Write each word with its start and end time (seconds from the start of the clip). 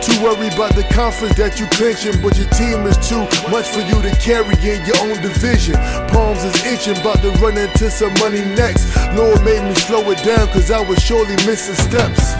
Too 0.00 0.16
worried 0.24 0.54
about 0.54 0.74
the 0.74 0.84
conference 0.94 1.36
that 1.36 1.60
you 1.60 1.66
clinching, 1.76 2.22
but 2.22 2.32
your 2.40 2.48
team 2.56 2.88
is 2.88 2.96
too 3.04 3.20
much 3.52 3.68
for 3.68 3.84
you 3.84 4.00
to 4.00 4.08
carry 4.16 4.56
in 4.64 4.80
your 4.88 4.96
own 5.04 5.20
division. 5.20 5.76
Palms 6.08 6.42
is 6.42 6.56
itching, 6.64 6.96
about 6.96 7.20
to 7.20 7.30
run 7.36 7.58
into 7.58 7.90
some 7.90 8.14
money 8.16 8.40
next. 8.56 8.96
Lord 9.12 9.44
made 9.44 9.60
me 9.60 9.74
slow 9.74 10.00
it 10.10 10.24
down, 10.24 10.48
cause 10.48 10.70
I 10.70 10.80
was 10.80 11.02
surely 11.02 11.36
missing 11.44 11.76
steps. 11.76 12.32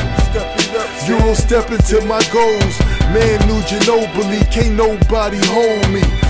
Euro 1.06 1.34
step 1.34 1.70
into 1.70 2.00
my 2.06 2.24
goals. 2.32 2.80
Man, 3.12 3.36
New 3.44 3.60
Ginobili, 3.68 4.40
can't 4.50 4.76
nobody 4.76 5.38
hold 5.52 5.84
me. 5.92 6.29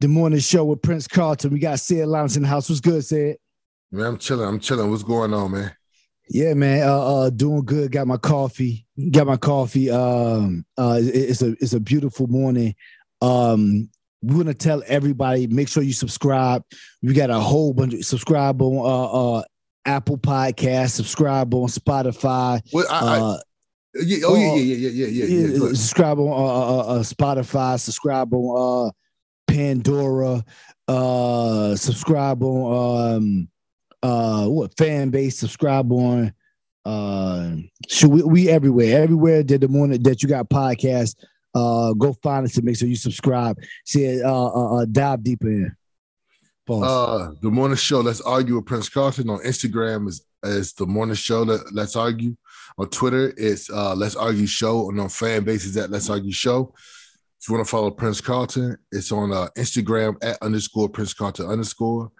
The 0.00 0.08
morning 0.08 0.40
show 0.40 0.64
with 0.64 0.82
Prince 0.82 1.08
Carlton. 1.08 1.50
We 1.52 1.58
got 1.58 1.80
Ced 1.80 2.06
Lawrence 2.06 2.36
in 2.36 2.42
the 2.42 2.48
house. 2.48 2.68
What's 2.68 2.80
good, 2.80 3.02
Ced? 3.04 3.36
Man, 3.90 4.06
I'm 4.06 4.18
chilling. 4.18 4.46
I'm 4.46 4.60
chilling. 4.60 4.90
What's 4.90 5.02
going 5.02 5.32
on, 5.32 5.52
man? 5.52 5.74
Yeah, 6.28 6.52
man. 6.54 6.86
Uh, 6.86 6.98
uh, 7.22 7.30
doing 7.30 7.64
good. 7.64 7.92
Got 7.92 8.06
my 8.06 8.18
coffee. 8.18 8.86
Got 9.10 9.26
my 9.26 9.36
coffee. 9.38 9.90
Um, 9.90 10.66
uh, 10.76 10.98
it- 11.00 11.14
it's 11.30 11.40
a 11.42 11.52
it's 11.60 11.72
a 11.72 11.80
beautiful 11.80 12.26
morning. 12.26 12.74
Um, 13.22 13.88
we're 14.22 14.38
gonna 14.38 14.52
tell 14.54 14.82
everybody. 14.86 15.46
Make 15.46 15.68
sure 15.68 15.82
you 15.82 15.92
subscribe. 15.94 16.62
We 17.02 17.14
got 17.14 17.30
a 17.30 17.38
whole 17.40 17.72
bunch 17.72 17.94
of 17.94 18.04
subscribe 18.04 18.60
on 18.60 18.76
uh, 18.78 19.38
uh 19.38 19.42
Apple 19.86 20.18
Podcast. 20.18 20.90
Subscribe 20.90 21.54
on 21.54 21.68
Spotify. 21.68 22.60
Well, 22.72 22.86
I, 22.90 22.98
I, 22.98 23.18
Uh, 23.20 23.38
yeah, 23.94 24.18
oh 24.26 24.34
yeah, 24.34 24.54
yeah, 24.56 24.76
yeah, 24.76 24.88
yeah, 24.88 25.06
yeah, 25.06 25.24
yeah. 25.24 25.46
yeah. 25.46 25.68
Subscribe 25.68 26.18
on 26.18 26.28
uh, 26.28 26.34
uh, 26.34 26.78
uh, 26.98 27.02
Spotify, 27.02 27.78
subscribe 27.80 28.34
on 28.34 28.88
uh, 28.88 28.90
Pandora, 29.46 30.44
uh, 30.88 31.76
subscribe 31.76 32.42
on 32.42 33.14
um, 33.16 33.48
uh, 34.02 34.46
what 34.46 34.76
fan 34.76 35.10
base, 35.10 35.38
subscribe 35.38 35.90
on 35.92 36.32
uh, 36.84 37.56
should 37.88 38.10
we, 38.10 38.22
we 38.22 38.48
everywhere, 38.48 39.02
everywhere 39.02 39.42
that 39.42 39.60
the 39.60 39.68
morning 39.68 40.02
that 40.04 40.22
you 40.22 40.28
got 40.28 40.48
podcast, 40.48 41.16
uh, 41.54 41.92
go 41.94 42.14
find 42.22 42.46
us 42.46 42.56
and 42.56 42.64
make 42.64 42.76
sure 42.76 42.86
you 42.86 42.94
subscribe. 42.94 43.58
See, 43.84 44.22
uh, 44.22 44.30
uh, 44.30 44.76
uh 44.76 44.84
dive 44.84 45.24
deeper 45.24 45.48
in. 45.48 45.76
Pause. 46.64 46.84
Uh, 46.84 47.32
the 47.42 47.50
morning 47.50 47.76
show. 47.76 48.00
Let's 48.00 48.20
argue 48.20 48.56
with 48.56 48.66
Prince 48.66 48.88
Carlton 48.88 49.30
on 49.30 49.38
Instagram 49.40 50.08
is 50.08 50.24
is 50.44 50.74
the 50.74 50.86
morning 50.86 51.16
show. 51.16 51.42
Let, 51.42 51.72
Let's 51.72 51.96
argue 51.96 52.36
on 52.78 52.88
Twitter. 52.90 53.32
It's 53.36 53.70
uh 53.70 53.94
Let's 53.94 54.16
Argue 54.16 54.46
Show. 54.46 54.88
And 54.90 55.00
on 55.00 55.08
fan 55.08 55.44
bases 55.44 55.76
at 55.76 55.90
Let's 55.90 56.10
Argue 56.10 56.32
Show. 56.32 56.74
If 57.40 57.48
you 57.48 57.54
want 57.54 57.66
to 57.66 57.70
follow 57.70 57.90
Prince 57.90 58.20
Carlton, 58.20 58.76
it's 58.90 59.12
on 59.12 59.32
uh, 59.32 59.48
Instagram 59.56 60.16
at 60.22 60.38
underscore 60.42 60.88
Prince 60.88 61.14
Carlton 61.14 61.46
underscore. 61.46 62.10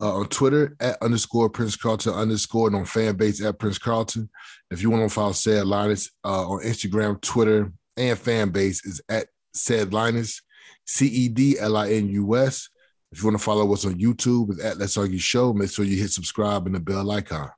Uh, 0.00 0.18
on 0.18 0.28
Twitter 0.28 0.76
at 0.78 0.96
underscore 1.02 1.50
Prince 1.50 1.74
Carlton 1.74 2.14
underscore 2.14 2.68
and 2.68 2.76
on 2.76 2.84
fan 2.84 3.16
base 3.16 3.44
at 3.44 3.58
Prince 3.58 3.78
Carlton. 3.78 4.30
If 4.70 4.80
you 4.80 4.90
want 4.90 5.08
to 5.08 5.12
follow 5.12 5.32
Ced 5.32 5.66
Linus 5.66 6.10
uh, 6.24 6.48
on 6.48 6.62
Instagram, 6.62 7.20
Twitter, 7.20 7.72
and 7.96 8.16
fan 8.16 8.50
base 8.50 8.84
is 8.84 9.00
at 9.08 9.26
Ced 9.54 9.92
Linus, 9.92 10.40
C 10.86 11.06
E 11.06 11.28
D 11.28 11.58
L 11.58 11.76
I 11.76 11.90
N 11.90 12.08
U 12.10 12.36
S. 12.36 12.68
If 13.10 13.18
you 13.18 13.24
want 13.24 13.38
to 13.38 13.44
follow 13.44 13.72
us 13.72 13.84
on 13.84 13.98
YouTube, 13.98 14.50
it's 14.52 14.62
at 14.62 14.78
Let's 14.78 14.96
Argue 14.96 15.18
Show. 15.18 15.52
Make 15.52 15.70
sure 15.70 15.84
you 15.84 15.96
hit 15.96 16.10
subscribe 16.10 16.66
and 16.66 16.74
the 16.74 16.80
bell 16.80 17.10
icon. 17.10 17.50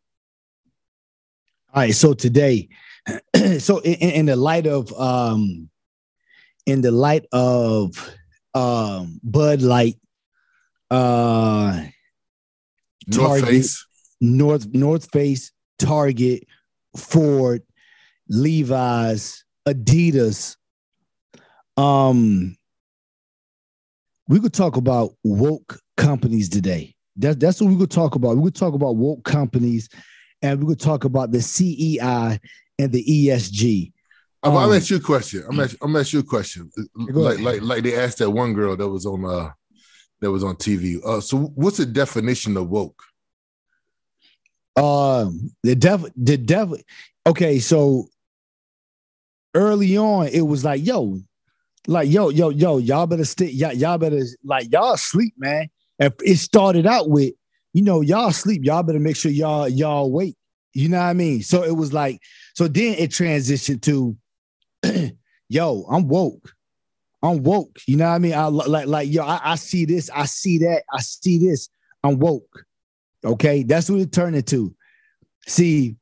All 1.72 1.82
right, 1.82 1.94
so 1.94 2.14
today, 2.14 2.68
so 3.58 3.78
in 3.80 3.94
in 3.94 4.26
the 4.26 4.36
light 4.36 4.66
of 4.66 4.92
um, 4.98 5.69
in 6.66 6.80
the 6.80 6.90
light 6.90 7.26
of 7.32 8.14
um, 8.54 9.20
Bud 9.22 9.62
Light, 9.62 9.96
uh, 10.90 11.84
North 13.06 13.40
Target. 13.40 13.48
Face. 13.48 13.86
North 14.20 14.66
North 14.72 15.10
Face, 15.10 15.52
Target, 15.78 16.44
Ford, 16.96 17.62
Levi's, 18.28 19.44
Adidas. 19.66 20.56
Um, 21.76 22.56
we 24.28 24.40
could 24.40 24.52
talk 24.52 24.76
about 24.76 25.12
woke 25.24 25.80
companies 25.96 26.48
today. 26.48 26.94
That's 27.16 27.36
that's 27.36 27.60
what 27.60 27.70
we 27.70 27.78
could 27.78 27.90
talk 27.90 28.14
about. 28.14 28.36
We 28.36 28.44
could 28.44 28.56
talk 28.56 28.74
about 28.74 28.96
woke 28.96 29.24
companies, 29.24 29.88
and 30.42 30.62
we 30.62 30.66
could 30.66 30.80
talk 30.80 31.04
about 31.04 31.32
the 31.32 31.40
CEI 31.40 32.38
and 32.78 32.92
the 32.92 33.04
ESG. 33.04 33.92
I'm, 34.42 34.56
I'm 34.56 34.70
Um, 34.70 34.72
ask 34.72 34.90
you 34.90 34.96
a 34.96 35.00
question. 35.00 35.44
I'm 35.48 35.60
ask, 35.60 35.76
I'm 35.82 35.96
ask 35.96 36.12
you 36.12 36.20
a 36.20 36.24
question. 36.24 36.70
Like 36.94 37.40
like 37.40 37.60
like 37.62 37.82
they 37.84 37.96
asked 37.96 38.18
that 38.18 38.30
one 38.30 38.54
girl 38.54 38.76
that 38.76 38.88
was 38.88 39.04
on 39.04 39.24
uh 39.24 39.50
that 40.20 40.30
was 40.30 40.44
on 40.44 40.56
TV. 40.56 41.04
Uh, 41.04 41.20
so 41.20 41.38
what's 41.54 41.78
the 41.78 41.86
definition 41.86 42.56
of 42.56 42.68
woke? 42.68 43.02
Um, 44.76 45.50
the 45.62 45.74
def 45.74 46.04
the 46.16 46.36
devil. 46.36 46.78
Okay, 47.26 47.58
so 47.58 48.08
early 49.54 49.96
on, 49.96 50.28
it 50.28 50.42
was 50.42 50.64
like, 50.64 50.84
yo, 50.84 51.20
like 51.86 52.08
yo, 52.08 52.30
yo, 52.30 52.50
yo, 52.50 52.78
y'all 52.78 53.06
better 53.06 53.24
stick 53.24 53.50
y'all, 53.52 53.72
y'all 53.72 53.98
better 53.98 54.22
like 54.44 54.72
y'all 54.72 54.96
sleep, 54.96 55.34
man. 55.36 55.68
If 55.98 56.14
it 56.24 56.36
started 56.36 56.86
out 56.86 57.10
with, 57.10 57.34
you 57.74 57.82
know, 57.82 58.00
y'all 58.00 58.32
sleep, 58.32 58.64
y'all 58.64 58.82
better 58.82 59.00
make 59.00 59.16
sure 59.16 59.30
y'all 59.30 59.68
y'all 59.68 60.10
wait. 60.10 60.36
You 60.72 60.88
know 60.88 60.98
what 60.98 61.04
I 61.04 61.14
mean? 61.14 61.42
So 61.42 61.64
it 61.64 61.76
was 61.76 61.92
like, 61.92 62.20
so 62.54 62.68
then 62.68 62.94
it 62.94 63.10
transitioned 63.10 63.82
to 63.82 64.16
yo, 65.48 65.84
I'm 65.90 66.08
woke. 66.08 66.52
I'm 67.22 67.42
woke. 67.42 67.78
You 67.86 67.96
know 67.96 68.08
what 68.08 68.14
I 68.14 68.18
mean? 68.18 68.34
I 68.34 68.46
like 68.46 68.86
like 68.86 69.12
yo, 69.12 69.24
I, 69.24 69.40
I 69.42 69.54
see 69.56 69.84
this, 69.84 70.10
I 70.10 70.24
see 70.24 70.58
that, 70.58 70.84
I 70.92 71.00
see 71.00 71.38
this. 71.38 71.68
I'm 72.02 72.18
woke. 72.18 72.64
Okay, 73.24 73.62
that's 73.62 73.90
what 73.90 74.00
it 74.00 74.12
turned 74.12 74.36
into. 74.36 74.74
See, 75.46 75.96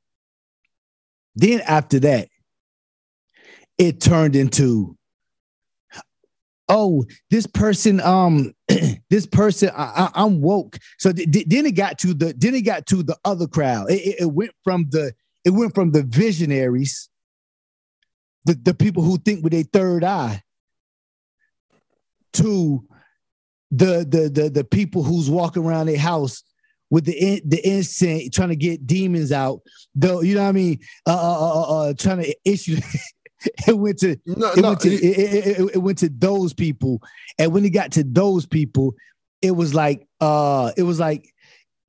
then 1.34 1.60
after 1.62 1.98
that, 2.00 2.28
it 3.78 4.00
turned 4.00 4.36
into 4.36 4.96
oh 6.68 7.04
this 7.30 7.46
person 7.46 8.00
um 8.00 8.52
this 9.10 9.26
person 9.26 9.70
I, 9.74 10.10
I, 10.14 10.24
am 10.24 10.42
woke 10.42 10.78
so 10.98 11.12
th- 11.12 11.30
th- 11.30 11.46
then 11.48 11.64
it 11.64 11.72
got 11.72 11.98
to 12.00 12.12
the 12.12 12.34
then 12.36 12.54
it 12.54 12.62
got 12.62 12.86
to 12.86 13.02
the 13.02 13.16
other 13.24 13.46
crowd 13.46 13.90
it, 13.90 14.00
it, 14.00 14.16
it, 14.20 14.32
went 14.32 14.50
from 14.64 14.86
the 14.90 15.12
it 15.44 15.50
went 15.50 15.74
from 15.74 15.92
the 15.92 16.02
visionaries 16.02 17.08
the, 18.48 18.54
the 18.54 18.74
people 18.74 19.02
who 19.02 19.18
think 19.18 19.44
with 19.44 19.52
a 19.52 19.62
third 19.62 20.02
eye 20.02 20.42
to 22.32 22.82
the 23.70 24.06
the 24.08 24.30
the, 24.32 24.48
the 24.48 24.64
people 24.64 25.02
who's 25.02 25.28
walking 25.28 25.64
around 25.64 25.86
their 25.86 25.98
house 25.98 26.42
with 26.88 27.04
the 27.04 27.42
the 27.44 27.60
incense 27.68 28.30
trying 28.34 28.48
to 28.48 28.56
get 28.56 28.86
demons 28.86 29.32
out. 29.32 29.60
Though 29.94 30.22
you 30.22 30.34
know 30.34 30.44
what 30.44 30.48
i 30.48 30.52
mean? 30.52 30.78
Uh 31.06 31.12
uh 31.12 31.40
uh, 31.40 31.60
uh, 31.60 31.88
uh 31.90 31.94
trying 31.98 32.22
to 32.22 32.34
issue 32.46 32.78
it 33.66 33.76
went 33.76 33.98
to 33.98 34.16
no, 34.24 34.52
it 34.52 34.62
no, 34.62 34.68
went 34.70 34.80
to 34.80 34.94
it, 34.94 35.02
it, 35.02 35.46
it, 35.46 35.70
it, 35.74 35.78
went 35.78 35.98
to 35.98 36.08
those 36.08 36.54
people, 36.54 37.02
and 37.38 37.52
when 37.52 37.66
it 37.66 37.70
got 37.70 37.92
to 37.92 38.04
those 38.04 38.46
people, 38.46 38.94
it 39.42 39.50
was 39.50 39.74
like 39.74 40.06
uh, 40.22 40.72
it 40.78 40.84
was 40.84 40.98
like 40.98 41.34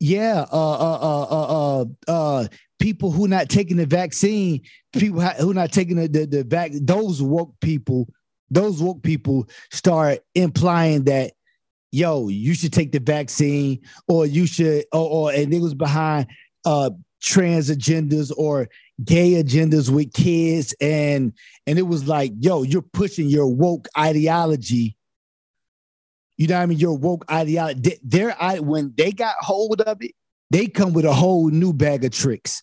yeah, 0.02 0.46
uh, 0.52 0.72
uh, 0.72 1.00
uh, 1.02 1.24
uh, 1.24 1.82
uh, 1.82 1.86
uh 2.08 2.48
people 2.80 3.12
who 3.12 3.28
not 3.28 3.50
taking 3.50 3.78
the 3.78 3.86
vaccine, 3.86 4.62
people 4.94 5.22
who 5.22 5.54
not 5.54 5.72
taking 5.72 5.98
the 5.98 6.08
the, 6.08 6.26
the 6.26 6.44
vac, 6.44 6.72
those 6.74 7.22
woke 7.22 7.54
people, 7.62 8.08
those 8.50 8.82
woke 8.82 9.04
people 9.04 9.48
start 9.72 10.20
implying 10.34 11.04
that 11.04 11.34
yo, 11.92 12.28
you 12.28 12.54
should 12.54 12.74
take 12.74 12.92
the 12.92 13.00
vaccine, 13.00 13.80
or 14.08 14.26
you 14.26 14.46
should, 14.46 14.86
or, 14.92 15.10
or 15.10 15.32
and 15.32 15.54
it 15.54 15.60
was 15.60 15.74
behind 15.74 16.28
uh 16.66 16.90
trans 17.22 17.70
agendas 17.70 18.32
or 18.38 18.70
gay 19.04 19.42
agendas 19.42 19.90
with 19.90 20.14
kids. 20.14 20.74
And 20.82 21.34
and 21.68 21.80
it 21.80 21.84
was 21.84 22.08
like 22.08 22.32
yo 22.40 22.64
you're 22.64 22.82
pushing 22.82 23.28
your 23.28 23.48
woke 23.48 23.88
ideology. 23.98 24.96
You 26.38 26.48
know 26.48 26.56
what 26.56 26.64
i 26.64 26.66
mean? 26.68 26.80
Your 26.80 26.98
woke 26.98 27.26
ideology. 27.30 28.00
Their 28.04 28.32
when 28.62 28.94
they 28.96 29.12
got 29.12 29.36
hold 29.40 29.82
of 29.82 30.02
it 30.02 30.12
they 30.50 30.68
come 30.68 30.94
with 30.94 31.06
a 31.06 31.14
whole 31.14 31.50
new 31.50 31.74
bag 31.74 32.04
of 32.04 32.12
tricks 32.12 32.62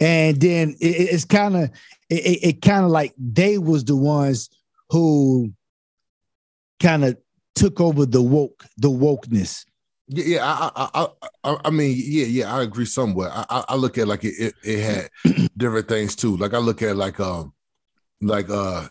and 0.00 0.40
then 0.40 0.76
it, 0.80 0.86
it's 1.12 1.24
kind 1.24 1.56
of 1.56 1.70
it, 2.10 2.38
it 2.42 2.62
kind 2.62 2.84
of 2.84 2.90
like 2.90 3.14
they 3.18 3.58
was 3.58 3.84
the 3.84 3.96
ones 3.96 4.48
who 4.90 5.52
kind 6.80 7.04
of 7.04 7.16
took 7.54 7.80
over 7.80 8.06
the 8.06 8.22
woke 8.22 8.64
the 8.76 8.90
wokeness 8.90 9.64
yeah, 10.10 10.24
yeah, 10.24 10.40
I, 10.42 10.88
I, 10.94 11.08
I, 11.44 11.56
I 11.66 11.70
mean, 11.70 11.94
yeah, 11.98 12.24
yeah, 12.24 12.56
I 12.56 12.62
agree 12.62 12.86
somewhat. 12.86 13.30
I, 13.30 13.64
I 13.68 13.74
look 13.74 13.98
at 13.98 14.08
like 14.08 14.24
it, 14.24 14.34
it, 14.38 14.54
it 14.64 14.80
had 14.80 15.50
different 15.56 15.86
things 15.86 16.16
too. 16.16 16.34
Like 16.38 16.54
I 16.54 16.58
look 16.58 16.80
at 16.80 16.96
like, 16.96 17.20
um, 17.20 17.52
like, 18.22 18.48
uh, 18.48 18.88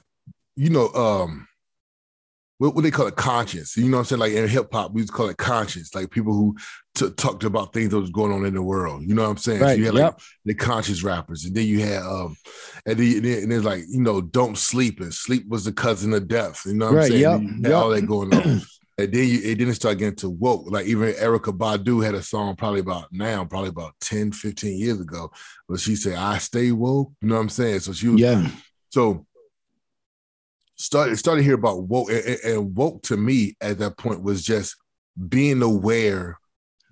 you 0.55 0.69
know, 0.69 0.89
um, 0.89 1.47
what, 2.57 2.73
what 2.73 2.83
they 2.83 2.91
call 2.91 3.07
it, 3.07 3.15
conscience. 3.15 3.77
You 3.77 3.89
know 3.89 3.97
what 3.97 4.01
I'm 4.01 4.05
saying? 4.05 4.19
Like 4.19 4.31
in 4.33 4.47
hip 4.47 4.69
hop, 4.71 4.91
we 4.91 5.01
used 5.01 5.11
to 5.11 5.17
call 5.17 5.29
it 5.29 5.37
conscience. 5.37 5.93
Like 5.93 6.09
people 6.09 6.33
who 6.33 6.55
t- 6.95 7.11
talked 7.11 7.43
about 7.43 7.73
things 7.73 7.89
that 7.91 7.99
was 7.99 8.09
going 8.09 8.31
on 8.31 8.45
in 8.45 8.53
the 8.53 8.61
world. 8.61 9.03
You 9.03 9.13
know 9.13 9.23
what 9.23 9.29
I'm 9.29 9.37
saying? 9.37 9.61
Right. 9.61 9.73
So 9.73 9.77
you 9.77 9.85
had 9.85 9.95
yep. 9.95 10.13
like 10.13 10.21
the 10.45 10.53
conscious 10.55 11.03
rappers, 11.03 11.45
and 11.45 11.55
then 11.55 11.67
you 11.67 11.81
had, 11.81 12.01
um, 12.01 12.35
and 12.85 12.97
then 12.97 13.25
and 13.43 13.51
there's 13.51 13.63
like, 13.63 13.83
you 13.87 14.01
know, 14.01 14.21
don't 14.21 14.57
sleep, 14.57 14.99
and 14.99 15.13
sleep 15.13 15.47
was 15.47 15.65
the 15.65 15.71
cousin 15.71 16.13
of 16.13 16.27
death. 16.27 16.63
You 16.65 16.73
know 16.73 16.87
what 16.87 16.95
right. 16.95 17.05
I'm 17.05 17.11
saying? 17.11 17.21
Yep. 17.21 17.71
Yep. 17.71 17.73
All 17.73 17.89
that 17.89 18.05
going 18.05 18.33
on. 18.33 18.61
And 18.99 19.13
then 19.13 19.27
you, 19.27 19.41
it 19.43 19.59
didn't 19.59 19.75
start 19.75 19.99
getting 19.99 20.15
to 20.15 20.29
woke. 20.29 20.71
Like 20.71 20.87
even 20.87 21.13
Erykah 21.13 21.55
Badu 21.55 22.03
had 22.03 22.15
a 22.15 22.23
song 22.23 22.55
probably 22.55 22.79
about 22.79 23.05
now, 23.11 23.45
probably 23.45 23.69
about 23.69 23.93
10, 24.01 24.31
15 24.31 24.75
years 24.75 24.99
ago, 24.99 25.29
but 25.69 25.79
she 25.79 25.95
said, 25.95 26.15
I 26.15 26.39
stay 26.39 26.71
woke. 26.71 27.11
You 27.21 27.27
know 27.27 27.35
what 27.35 27.41
I'm 27.41 27.49
saying? 27.49 27.81
So 27.81 27.93
she 27.93 28.07
was, 28.07 28.19
yeah. 28.19 28.49
So 28.89 29.26
started 30.77 31.17
started 31.17 31.43
hear 31.43 31.55
about 31.55 31.83
woke 31.83 32.09
and, 32.09 32.39
and 32.43 32.75
woke 32.75 33.01
to 33.03 33.17
me 33.17 33.55
at 33.61 33.79
that 33.79 33.97
point 33.97 34.23
was 34.23 34.43
just 34.43 34.75
being 35.27 35.61
aware 35.61 36.39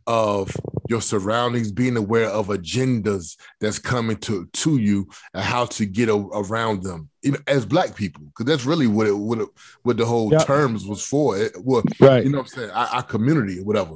of 0.08 0.56
your 0.88 1.02
surroundings, 1.02 1.72
being 1.72 1.98
aware 1.98 2.30
of 2.30 2.48
agendas 2.48 3.38
that's 3.60 3.80
coming 3.80 4.18
to 4.18 4.46
to 4.54 4.78
you 4.78 5.08
and 5.34 5.44
how 5.44 5.66
to 5.66 5.86
get 5.86 6.10
a, 6.10 6.16
around 6.16 6.84
them. 6.84 7.10
You 7.24 7.32
know, 7.32 7.40
as 7.48 7.66
black 7.66 7.96
people, 7.96 8.24
because 8.26 8.46
that's 8.46 8.66
really 8.66 8.88
what 8.88 9.08
it 9.08 9.18
what 9.18 9.40
it, 9.40 9.50
what 9.84 9.98
the 9.98 10.06
whole 10.06 10.32
yep. 10.32 10.46
terms 10.46 10.86
was 10.86 11.04
for. 11.04 11.38
It 11.38 11.54
well, 11.60 11.84
right. 12.00 12.24
You 12.24 12.30
know 12.30 12.40
what 12.40 12.52
I'm 12.54 12.60
saying? 12.60 12.70
Our, 12.72 12.88
our 12.88 13.04
community, 13.04 13.62
whatever. 13.62 13.96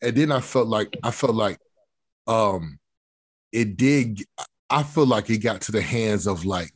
And 0.00 0.16
then 0.16 0.32
I 0.32 0.40
felt 0.40 0.68
like 0.68 0.96
I 1.02 1.10
felt 1.10 1.34
like 1.34 1.58
um 2.26 2.78
it 3.50 3.76
did. 3.76 4.22
I 4.70 4.82
feel 4.84 5.06
like 5.06 5.28
it 5.28 5.38
got 5.38 5.62
to 5.62 5.72
the 5.72 5.82
hands 5.82 6.26
of 6.26 6.44
like 6.44 6.70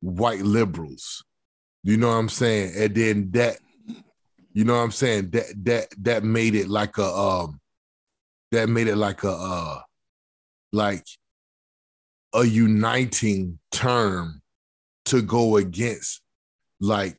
white 0.00 0.42
liberals. 0.42 1.24
You 1.82 1.96
know 1.96 2.08
what 2.08 2.14
I'm 2.14 2.28
saying? 2.28 2.74
And 2.76 2.94
then 2.94 3.30
that, 3.32 3.58
you 4.52 4.64
know 4.64 4.74
what 4.74 4.82
I'm 4.82 4.92
saying? 4.92 5.30
That 5.30 5.46
that 5.64 5.86
that 6.02 6.24
made 6.24 6.54
it 6.54 6.68
like 6.68 6.98
a 6.98 7.04
um 7.06 7.60
that 8.52 8.68
made 8.68 8.86
it 8.86 8.96
like 8.96 9.24
a 9.24 9.32
uh 9.32 9.80
like 10.72 11.04
a 12.34 12.44
uniting 12.44 13.58
term 13.70 14.42
to 15.06 15.22
go 15.22 15.56
against 15.56 16.20
like 16.80 17.18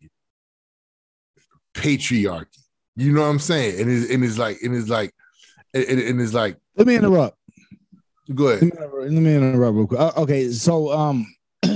patriarchy. 1.74 2.46
You 2.96 3.12
know 3.12 3.22
what 3.22 3.28
I'm 3.28 3.40
saying? 3.40 3.82
And 3.82 3.92
it's, 3.92 4.12
and 4.12 4.24
it's 4.24 4.38
like 4.38 4.62
and 4.62 4.76
it's 4.76 4.90
like 4.90 5.14
and, 5.74 5.84
and 5.84 6.22
it's 6.22 6.34
like 6.34 6.58
let 6.76 6.88
me 6.88 6.96
interrupt. 6.96 7.38
Go 8.34 8.48
ahead. 8.48 8.72
Let 8.80 9.12
me 9.12 9.36
interrupt, 9.36 9.76
real 9.76 9.88
quick. 9.88 10.00
Uh, 10.00 10.12
okay, 10.18 10.50
so 10.52 10.92
um 10.92 11.26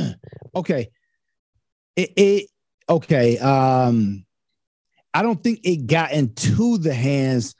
okay. 0.55 0.89
It, 1.95 2.13
it 2.15 2.49
okay. 2.89 3.37
Um 3.39 4.25
I 5.13 5.23
don't 5.23 5.41
think 5.41 5.61
it 5.63 5.87
got 5.87 6.11
into 6.11 6.77
the 6.77 6.93
hands 6.93 7.55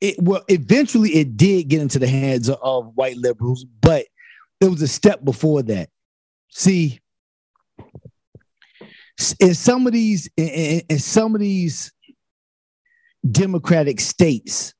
it 0.00 0.16
well 0.20 0.44
eventually 0.48 1.10
it 1.16 1.36
did 1.36 1.68
get 1.68 1.80
into 1.80 1.98
the 1.98 2.08
hands 2.08 2.48
of, 2.48 2.94
white 2.94 3.16
liberals, 3.16 3.64
but 3.64 4.06
it 4.60 4.66
was 4.66 4.82
a 4.82 4.88
step 4.88 5.24
before 5.24 5.62
that. 5.62 5.88
See, 6.50 7.00
in 9.40 9.54
some 9.54 9.86
of 9.86 9.92
these 9.92 10.28
in, 10.36 10.82
in 10.88 10.98
some 10.98 11.34
of 11.34 11.40
these 11.40 11.92
democratic 13.28 14.00
states, 14.00 14.74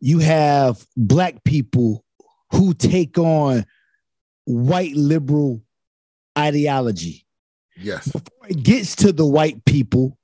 you 0.00 0.18
have 0.20 0.84
black 0.96 1.44
people 1.44 2.04
who 2.52 2.72
take 2.72 3.18
on 3.18 3.64
white 4.44 4.94
liberal 4.94 5.62
ideology. 6.36 7.26
Yes. 7.80 8.08
Before 8.08 8.48
it 8.48 8.62
gets 8.62 8.96
to 8.96 9.12
the 9.12 9.26
white 9.26 9.64
people, 9.64 10.18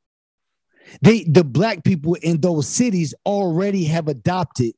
they 1.03 1.25
the 1.25 1.45
black 1.45 1.85
people 1.85 2.15
in 2.15 2.41
those 2.41 2.69
cities 2.69 3.15
already 3.25 3.85
have 3.85 4.09
adopted 4.09 4.75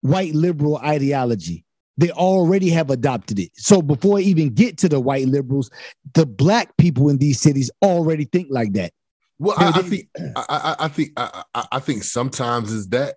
white 0.00 0.34
liberal 0.34 0.78
ideology. 0.78 1.64
They 1.96 2.10
already 2.12 2.70
have 2.70 2.88
adopted 2.90 3.38
it. 3.38 3.50
So 3.56 3.82
before 3.82 4.18
I 4.18 4.22
even 4.22 4.54
get 4.54 4.78
to 4.78 4.88
the 4.88 4.98
white 4.98 5.26
liberals, 5.26 5.70
the 6.14 6.24
black 6.24 6.76
people 6.78 7.10
in 7.10 7.18
these 7.18 7.40
cities 7.40 7.70
already 7.82 8.24
think 8.24 8.48
like 8.50 8.72
that. 8.72 8.92
Well, 9.38 9.56
I, 9.58 9.72
I, 9.74 9.82
think 9.82 10.08
I, 10.16 10.76
I 10.78 10.88
think 10.88 11.10
I, 11.16 11.44
I 11.72 11.78
think 11.78 12.04
sometimes 12.04 12.72
is 12.72 12.88
that, 12.88 13.16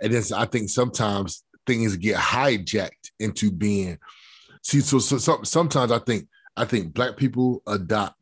and 0.00 0.12
then 0.12 0.22
I 0.34 0.46
think 0.46 0.68
sometimes 0.68 1.44
things 1.66 1.96
get 1.96 2.16
hijacked 2.16 3.10
into 3.20 3.52
being. 3.52 3.98
See, 4.62 4.80
so, 4.80 4.98
so, 4.98 5.18
so 5.18 5.40
sometimes 5.42 5.92
I 5.92 5.98
think 5.98 6.26
I 6.56 6.64
think 6.64 6.94
black 6.94 7.16
people 7.16 7.62
adopt 7.66 8.16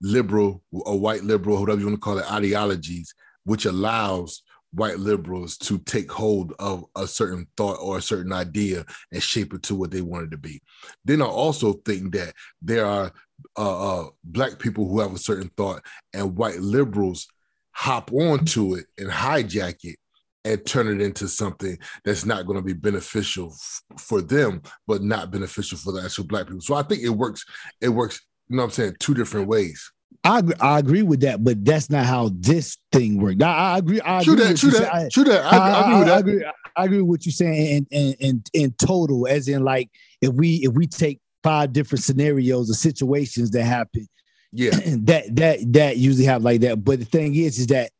liberal 0.00 0.62
or 0.72 0.98
white 0.98 1.24
liberal, 1.24 1.60
whatever 1.60 1.80
you 1.80 1.86
want 1.86 1.96
to 1.96 2.00
call 2.00 2.18
it, 2.18 2.32
ideologies, 2.32 3.14
which 3.44 3.64
allows 3.64 4.42
white 4.72 4.98
liberals 4.98 5.56
to 5.56 5.78
take 5.78 6.10
hold 6.10 6.52
of 6.58 6.84
a 6.94 7.06
certain 7.06 7.46
thought 7.56 7.78
or 7.80 7.98
a 7.98 8.02
certain 8.02 8.32
idea 8.32 8.84
and 9.12 9.22
shape 9.22 9.54
it 9.54 9.62
to 9.62 9.74
what 9.74 9.90
they 9.90 10.02
want 10.02 10.26
it 10.26 10.30
to 10.30 10.36
be. 10.36 10.60
Then 11.04 11.22
I 11.22 11.26
also 11.26 11.74
think 11.84 12.12
that 12.14 12.34
there 12.60 12.84
are 12.84 13.12
uh, 13.56 14.00
uh, 14.00 14.08
black 14.24 14.58
people 14.58 14.88
who 14.88 15.00
have 15.00 15.14
a 15.14 15.18
certain 15.18 15.50
thought, 15.56 15.82
and 16.12 16.36
white 16.36 16.60
liberals 16.60 17.28
hop 17.72 18.12
onto 18.12 18.74
it 18.74 18.86
and 18.98 19.08
hijack 19.08 19.76
it 19.84 19.96
and 20.44 20.64
turn 20.66 20.88
it 20.88 21.00
into 21.00 21.28
something 21.28 21.78
that's 22.04 22.24
not 22.24 22.46
going 22.46 22.58
to 22.58 22.64
be 22.64 22.72
beneficial 22.72 23.52
f- 23.52 23.82
for 23.98 24.20
them, 24.20 24.62
but 24.86 25.02
not 25.02 25.30
beneficial 25.30 25.78
for 25.78 25.92
the 25.92 26.02
actual 26.02 26.24
black 26.24 26.46
people. 26.46 26.60
So 26.60 26.74
I 26.74 26.82
think 26.82 27.02
it 27.02 27.10
works. 27.10 27.44
It 27.80 27.90
works 27.90 28.20
you 28.48 28.56
know 28.56 28.62
what 28.62 28.64
I'm 28.66 28.70
saying? 28.70 28.96
Two 28.98 29.14
different 29.14 29.48
ways. 29.48 29.92
I 30.24 30.42
I 30.60 30.78
agree 30.78 31.02
with 31.02 31.20
that, 31.20 31.44
but 31.44 31.64
that's 31.64 31.90
not 31.90 32.04
how 32.04 32.30
this 32.34 32.76
thing 32.92 33.20
worked. 33.20 33.42
I, 33.42 33.74
I 33.74 33.78
agree. 33.78 34.00
I 34.04 34.22
true 34.22 34.34
agree 34.34 34.46
that. 34.46 34.56
True 34.56 34.70
that. 34.70 34.94
I, 34.94 35.08
true 35.08 35.24
that. 35.24 35.44
I, 35.44 35.56
I, 35.56 35.80
agree 35.80 35.98
with 35.98 36.06
that. 36.06 36.14
I 36.14 36.18
agree, 36.18 36.44
I 36.76 36.84
agree 36.84 37.00
with 37.02 37.08
what 37.08 37.26
you're 37.26 37.32
saying 37.32 37.86
in, 37.90 37.98
in 37.98 38.14
in 38.18 38.42
in 38.52 38.72
total, 38.72 39.26
as 39.26 39.48
in 39.48 39.62
like 39.62 39.90
if 40.20 40.32
we 40.34 40.56
if 40.64 40.74
we 40.74 40.86
take 40.86 41.20
five 41.42 41.72
different 41.72 42.02
scenarios 42.02 42.70
or 42.70 42.74
situations 42.74 43.50
that 43.52 43.64
happen. 43.64 44.08
Yeah. 44.52 44.70
that 45.04 45.34
that 45.36 45.72
that 45.72 45.96
usually 45.96 46.26
have 46.26 46.42
like 46.42 46.60
that. 46.62 46.84
But 46.84 46.98
the 46.98 47.04
thing 47.04 47.34
is, 47.34 47.58
is 47.58 47.68
that 47.68 47.90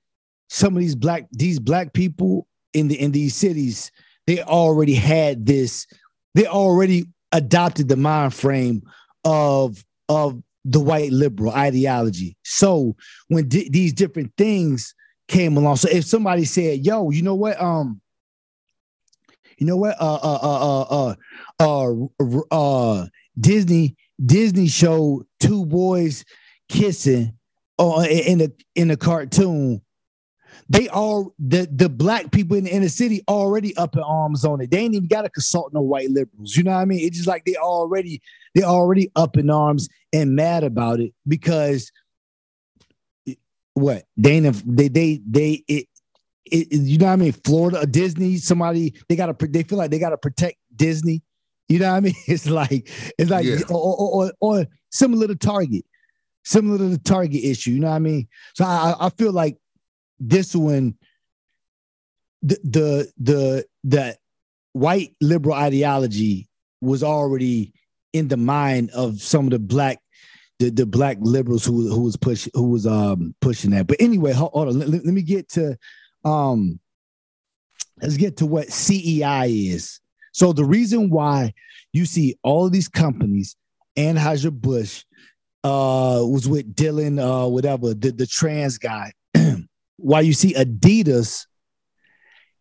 some 0.48 0.74
of 0.74 0.80
these 0.80 0.96
black 0.96 1.26
these 1.30 1.58
black 1.58 1.92
people 1.92 2.46
in 2.74 2.88
the 2.88 3.00
in 3.00 3.12
these 3.12 3.34
cities, 3.34 3.90
they 4.26 4.42
already 4.42 4.94
had 4.94 5.46
this, 5.46 5.86
they 6.34 6.46
already 6.46 7.04
adopted 7.32 7.88
the 7.88 7.96
mind 7.96 8.34
frame 8.34 8.82
of 9.24 9.84
of 10.08 10.42
the 10.64 10.80
white 10.80 11.12
liberal 11.12 11.52
ideology. 11.52 12.36
So 12.44 12.96
when 13.28 13.48
these 13.48 13.92
different 13.92 14.32
things 14.36 14.94
came 15.28 15.56
along, 15.56 15.76
so 15.76 15.88
if 15.88 16.04
somebody 16.04 16.44
said, 16.44 16.84
"Yo, 16.84 17.10
you 17.10 17.22
know 17.22 17.34
what? 17.34 17.60
Um, 17.60 18.00
you 19.58 19.66
know 19.66 19.76
what? 19.76 19.96
Uh, 20.00 20.18
uh, 20.22 20.38
uh, 20.42 21.14
uh, 21.60 22.06
uh, 22.20 22.40
uh, 22.50 23.06
Disney 23.38 23.96
Disney 24.24 24.68
showed 24.68 25.26
two 25.40 25.66
boys 25.66 26.24
kissing 26.68 27.34
uh, 27.78 28.06
in 28.08 28.38
the 28.38 28.52
in 28.74 28.88
the 28.88 28.96
cartoon. 28.96 29.82
They 30.68 30.88
all 30.88 31.34
the 31.38 31.68
the 31.70 31.88
black 31.88 32.30
people 32.30 32.56
in 32.56 32.64
the 32.64 32.70
inner 32.70 32.88
city 32.88 33.22
already 33.28 33.76
up 33.76 33.96
in 33.96 34.02
arms 34.02 34.44
on 34.44 34.60
it. 34.60 34.70
They 34.70 34.78
ain't 34.78 34.94
even 34.94 35.08
got 35.08 35.22
to 35.22 35.30
consult 35.30 35.72
no 35.72 35.80
white 35.80 36.10
liberals. 36.10 36.56
You 36.56 36.62
know 36.62 36.72
what 36.72 36.80
I 36.80 36.84
mean? 36.84 37.00
It's 37.00 37.16
just 37.16 37.28
like 37.28 37.44
they 37.44 37.56
already 37.56 38.20
they 38.54 38.62
already 38.62 39.10
up 39.16 39.36
in 39.36 39.50
arms 39.50 39.88
and 40.12 40.34
mad 40.34 40.64
about 40.64 41.00
it 41.00 41.12
because 41.26 41.90
what 43.74 44.04
Dana 44.20 44.52
they 44.64 44.88
they 44.88 45.20
they 45.28 45.64
it, 45.68 45.86
it, 46.44 46.68
you 46.72 46.98
know 46.98 47.06
what 47.06 47.12
I 47.12 47.16
mean? 47.16 47.32
Florida, 47.32 47.86
Disney, 47.86 48.36
somebody 48.38 48.94
they 49.08 49.16
gotta 49.16 49.36
they 49.48 49.62
feel 49.62 49.78
like 49.78 49.90
they 49.90 49.98
gotta 49.98 50.18
protect 50.18 50.56
Disney. 50.74 51.22
You 51.68 51.78
know 51.80 51.90
what 51.90 51.96
I 51.96 52.00
mean? 52.00 52.14
It's 52.26 52.48
like 52.48 52.88
it's 53.18 53.30
like 53.30 53.44
Yeah. 53.44 53.60
or, 53.68 53.76
or, 53.76 54.24
or, 54.24 54.32
or 54.40 54.66
similar 54.90 55.26
to 55.28 55.36
Target, 55.36 55.84
similar 56.44 56.78
to 56.78 56.88
the 56.88 56.98
Target 56.98 57.44
issue. 57.44 57.72
You 57.72 57.80
know 57.80 57.90
what 57.90 57.96
I 57.96 58.00
mean? 58.00 58.28
So 58.54 58.64
I 58.64 58.94
I 58.98 59.10
feel 59.10 59.32
like 59.32 59.58
this 60.18 60.54
one, 60.56 60.94
the 62.42 62.58
the 62.64 63.12
the 63.18 63.66
the 63.84 64.16
white 64.72 65.14
liberal 65.20 65.54
ideology 65.54 66.48
was 66.80 67.02
already 67.02 67.72
in 68.12 68.28
the 68.28 68.36
mind 68.36 68.90
of 68.90 69.20
some 69.20 69.46
of 69.46 69.50
the 69.50 69.58
black 69.58 69.98
the, 70.58 70.70
the 70.70 70.86
black 70.86 71.18
liberals 71.20 71.64
who 71.64 71.88
who 71.88 72.02
was 72.02 72.16
push 72.16 72.48
who 72.54 72.70
was 72.70 72.86
um 72.86 73.34
pushing 73.40 73.70
that. 73.70 73.86
But 73.86 74.00
anyway, 74.00 74.32
hold, 74.32 74.52
hold 74.52 74.68
on. 74.68 74.78
Let, 74.78 74.88
let 74.88 75.04
me 75.04 75.22
get 75.22 75.48
to 75.50 75.76
um 76.24 76.80
let's 78.00 78.16
get 78.16 78.38
to 78.38 78.46
what 78.46 78.70
CEI 78.72 79.48
is. 79.48 80.00
So 80.32 80.52
the 80.52 80.64
reason 80.64 81.10
why 81.10 81.52
you 81.92 82.06
see 82.06 82.38
all 82.42 82.70
these 82.70 82.88
companies, 82.88 83.56
Anheuser-Busch, 83.96 85.04
uh, 85.64 86.22
was 86.22 86.48
with 86.48 86.74
Dylan, 86.74 87.18
uh, 87.18 87.48
whatever, 87.48 87.94
the, 87.94 88.12
the 88.12 88.26
trans 88.26 88.78
guy. 88.78 89.12
why 89.96 90.20
you 90.20 90.32
see 90.32 90.54
Adidas 90.54 91.46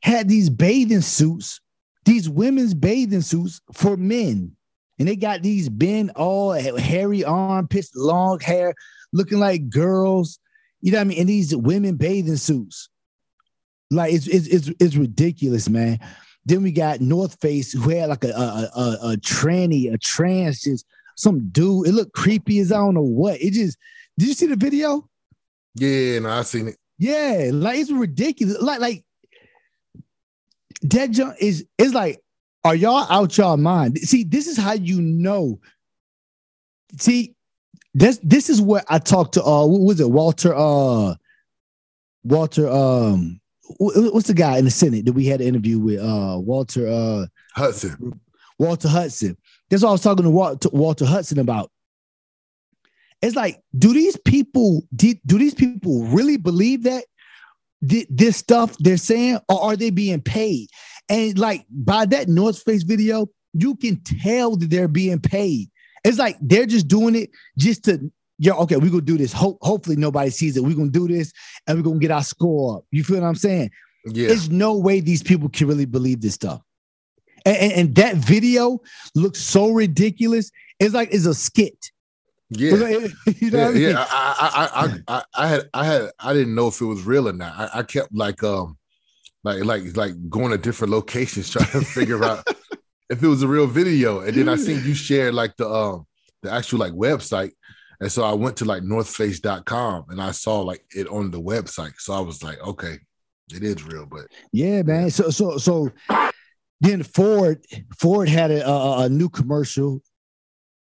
had 0.02 0.28
these 0.28 0.50
bathing 0.50 1.02
suits, 1.02 1.62
these 2.06 2.30
women's 2.30 2.74
bathing 2.74 3.22
suits 3.22 3.62
for 3.74 3.96
men. 3.96 4.57
And 5.00 5.08
they 5.08 5.16
got 5.16 5.44
these 5.44 5.70
men 5.70 6.10
all 6.16 6.54
hairy 6.54 7.24
armpits, 7.24 7.96
long 7.96 8.40
hair, 8.40 8.74
looking 9.14 9.40
like 9.40 9.70
girls. 9.70 10.40
You 10.82 10.92
know 10.92 11.00
what 11.00 11.02
I 11.02 11.06
mean? 11.06 11.20
And 11.20 11.30
these 11.30 11.56
women 11.56 11.96
bathing 11.96 12.38
suits. 12.38 12.90
Like 13.90 14.14
it's 14.14 14.28
it's 14.28 14.48
it's, 14.48 14.72
it's 14.80 14.96
ridiculous, 14.96 15.70
man. 15.70 16.00
Then 16.46 16.64
we 16.64 16.72
got 16.72 17.02
North 17.02 17.40
Face 17.42 17.72
who 17.74 17.90
had 17.90 18.10
like 18.10 18.24
a 18.24 18.30
a, 18.30 18.70
a, 18.76 18.98
a 19.12 19.18
tranny, 19.18 19.94
a 19.94 19.98
trans, 19.98 20.62
just 20.62 20.86
some 21.16 21.50
dude. 21.50 21.88
It 21.88 21.94
looked 21.94 22.14
creepy 22.14 22.60
as 22.60 22.72
I 22.72 22.78
don't 22.78 22.96
know 22.96 23.02
what. 23.02 23.42
It 23.42 23.54
just 23.54 23.78
did 24.18 24.30
you 24.30 24.34
see 24.34 24.48
the 24.48 24.56
video? 24.56 25.08
Yeah, 25.76 26.20
no, 26.20 26.30
I 26.30 26.42
seen 26.42 26.70
it. 26.70 26.78
Yeah, 26.98 27.52
like 27.54 27.80
it's 27.80 27.92
ridiculous. 27.92 28.62
Like 28.62 28.80
like 28.80 29.06
that 30.82 31.12
junk 31.12 31.36
is 31.40 31.66
it's 31.78 31.94
like, 31.94 32.22
are 32.68 32.76
y'all 32.76 33.08
out 33.10 33.38
y'all 33.38 33.56
mind? 33.56 33.98
See, 34.00 34.24
this 34.24 34.46
is 34.46 34.58
how 34.58 34.74
you 34.74 35.02
know. 35.02 35.60
See, 37.00 37.36
this 37.94 38.20
this 38.22 38.50
is 38.50 38.62
what 38.62 38.84
I 38.90 39.00
talked 39.00 39.36
to. 39.36 39.44
Uh, 39.44 39.66
what 39.66 39.82
was 39.82 40.00
it, 40.02 40.12
Walter? 40.12 40.54
Uh, 40.54 41.16
Walter. 42.24 42.70
Um, 42.70 43.40
what's 43.80 44.28
the 44.28 44.34
guy 44.34 44.58
in 44.58 44.66
the 44.66 44.72
Senate 44.72 45.06
that 45.06 45.14
we 45.14 45.26
had 45.26 45.40
an 45.40 45.48
interview 45.48 45.80
with? 45.80 46.00
Uh, 46.00 46.38
Walter. 46.40 46.88
Uh, 46.88 47.28
Hudson. 47.56 48.20
Walter 48.60 48.90
Hudson. 48.90 49.38
That's 49.70 49.84
what 49.84 49.90
I 49.90 49.92
was 49.94 50.02
talking 50.02 50.24
to 50.24 50.30
Walter, 50.30 50.70
Walter 50.74 51.06
Hudson 51.06 51.40
about. 51.40 51.72
It's 53.22 53.36
like, 53.36 53.62
do 53.78 53.94
these 53.94 54.18
people 54.18 54.84
do, 54.96 55.16
do 55.26 55.38
these 55.38 55.56
people 55.56 56.04
really 56.08 56.38
believe 56.38 56.84
that 56.84 57.06
thi- 57.88 58.08
this 58.10 58.38
stuff 58.38 58.76
they're 58.80 58.98
saying, 58.98 59.40
or 59.50 59.62
are 59.62 59.76
they 59.76 59.90
being 59.90 60.22
paid? 60.22 60.68
And 61.10 61.38
like 61.38 61.66
by 61.70 62.06
that 62.08 62.28
North 62.28 62.62
Face 62.64 62.84
video, 62.84 63.30
you 63.54 63.76
can 63.76 64.02
tell 64.04 64.56
that 64.58 64.70
they're 64.70 64.88
being 64.88 65.20
paid. 65.20 65.70
It's 66.04 66.18
like 66.20 66.38
they're 66.42 66.66
just 66.66 66.88
doing 66.88 67.16
it 67.16 67.30
just 67.58 67.84
to, 67.86 68.12
yeah, 68.40 68.54
okay, 68.54 68.76
we're 68.78 68.90
gonna 68.90 69.02
do 69.02 69.18
this. 69.18 69.34
Hope 69.34 69.58
hopefully 69.62 69.96
nobody 69.96 70.30
sees 70.30 70.58
it. 70.58 70.64
We're 70.64 70.76
gonna 70.76 70.90
do 70.90 71.08
this 71.08 71.32
and 71.66 71.78
we're 71.78 71.84
gonna 71.84 72.00
get 72.00 72.12
our 72.12 72.24
score 72.24 72.78
up. 72.78 72.86
You 72.92 73.04
feel 73.04 73.20
what 73.22 73.28
I'm 73.28 73.36
saying? 73.36 73.72
Yeah. 74.06 74.28
There's 74.28 74.50
no 74.50 74.78
way 74.78 75.00
these 75.00 75.24
people 75.24 75.50
can 75.50 75.68
really 75.68 75.86
believe 75.86 76.22
this 76.22 76.36
stuff. 76.36 76.62
And, 77.46 77.58
and, 77.58 77.72
and 77.74 77.96
that 77.96 78.16
video 78.18 78.80
looks 79.16 79.42
so 79.42 79.70
ridiculous. 79.72 80.52
It's 80.80 80.94
like 80.94 81.10
it's 81.12 81.26
a 81.26 81.34
skit. 81.34 81.92
Yeah. 82.50 82.70
you 83.40 83.52
know 83.52 83.58
Yeah, 83.58 83.66
what 83.66 83.70
I 83.70 83.72
mean? 83.72 83.82
yeah. 83.82 84.06
I, 84.10 84.36
I, 84.40 84.66
I, 84.66 84.86
I, 84.86 85.02
I, 85.08 85.24
I 85.44 85.48
had, 85.48 85.70
I 85.74 85.86
had, 85.86 86.12
I 86.20 86.34
didn't 86.34 86.56
know 86.56 86.68
if 86.68 86.80
it 86.80 86.86
was 86.86 87.04
real 87.04 87.28
or 87.28 87.34
not. 87.34 87.54
I, 87.58 87.80
I 87.80 87.84
kept 87.84 88.14
like, 88.14 88.44
um, 88.44 88.77
like, 89.48 89.66
like, 89.66 89.98
like 89.98 90.30
going 90.30 90.52
to 90.52 90.58
different 90.58 90.92
locations 90.92 91.50
trying 91.52 91.72
to 91.72 91.82
figure 91.82 92.24
out 92.24 92.48
if 93.10 93.24
it 93.24 93.28
was 93.28 93.44
a 93.44 93.48
real 93.48 93.68
video. 93.68 94.20
And 94.20 94.36
then 94.36 94.50
I 94.50 94.56
seen 94.56 94.84
you 94.86 94.94
share 94.94 95.32
like 95.32 95.56
the, 95.58 95.70
um, 95.70 96.06
the 96.44 96.52
actual 96.52 96.80
like 96.80 96.94
website, 96.94 97.52
and 98.00 98.12
so 98.12 98.24
I 98.24 98.34
went 98.34 98.58
to 98.58 98.66
like 98.66 98.84
NorthFace.com 98.84 100.06
and 100.10 100.22
I 100.22 100.32
saw 100.32 100.62
like 100.62 100.86
it 100.96 101.08
on 101.08 101.32
the 101.32 101.42
website. 101.42 101.94
So 101.98 102.14
I 102.14 102.20
was 102.20 102.44
like, 102.44 102.62
okay, 102.62 103.00
it 103.54 103.64
is 103.64 103.84
real, 103.84 104.06
but 104.06 104.28
Yeah, 104.52 104.84
man. 104.84 105.10
So 105.10 105.30
so 105.30 105.58
so 105.58 105.90
then 106.80 107.04
Ford 107.04 107.66
Ford 107.98 108.30
had 108.30 108.52
a, 108.52 108.68
a, 108.68 109.06
a 109.06 109.10
new 109.10 109.30
commercial. 109.30 110.02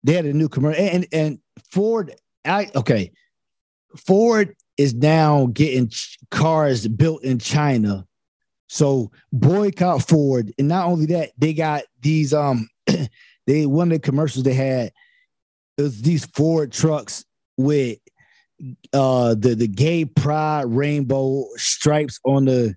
They 0.05 0.13
had 0.13 0.27
a 0.27 0.33
new 0.33 0.49
commercial, 0.49 0.83
and 0.83 1.07
and 1.13 1.39
Ford. 1.71 2.15
I 2.45 2.71
okay. 2.75 3.13
Ford 4.07 4.55
is 4.77 4.95
now 4.95 5.47
getting 5.47 5.89
ch- 5.89 6.19
cars 6.31 6.87
built 6.87 7.25
in 7.25 7.39
China. 7.39 8.07
So 8.69 9.11
boycott 9.33 10.09
Ford, 10.09 10.53
and 10.59 10.69
not 10.69 10.87
only 10.87 11.07
that, 11.07 11.31
they 11.39 11.55
got 11.55 11.85
these 12.01 12.35
um 12.35 12.69
they 13.47 13.67
one 13.67 13.89
of 13.93 13.93
the 13.93 13.99
commercials 14.01 14.45
they 14.45 14.55
had 14.55 14.93
it 15.79 15.83
was 15.83 16.03
these 16.03 16.25
Ford 16.27 16.73
trucks 16.73 17.25
with 17.57 17.99
uh 18.93 19.35
the 19.35 19.55
the 19.55 19.69
gay 19.69 20.05
pride 20.05 20.65
rainbow 20.67 21.47
stripes 21.57 22.19
on 22.25 22.47
the 22.47 22.75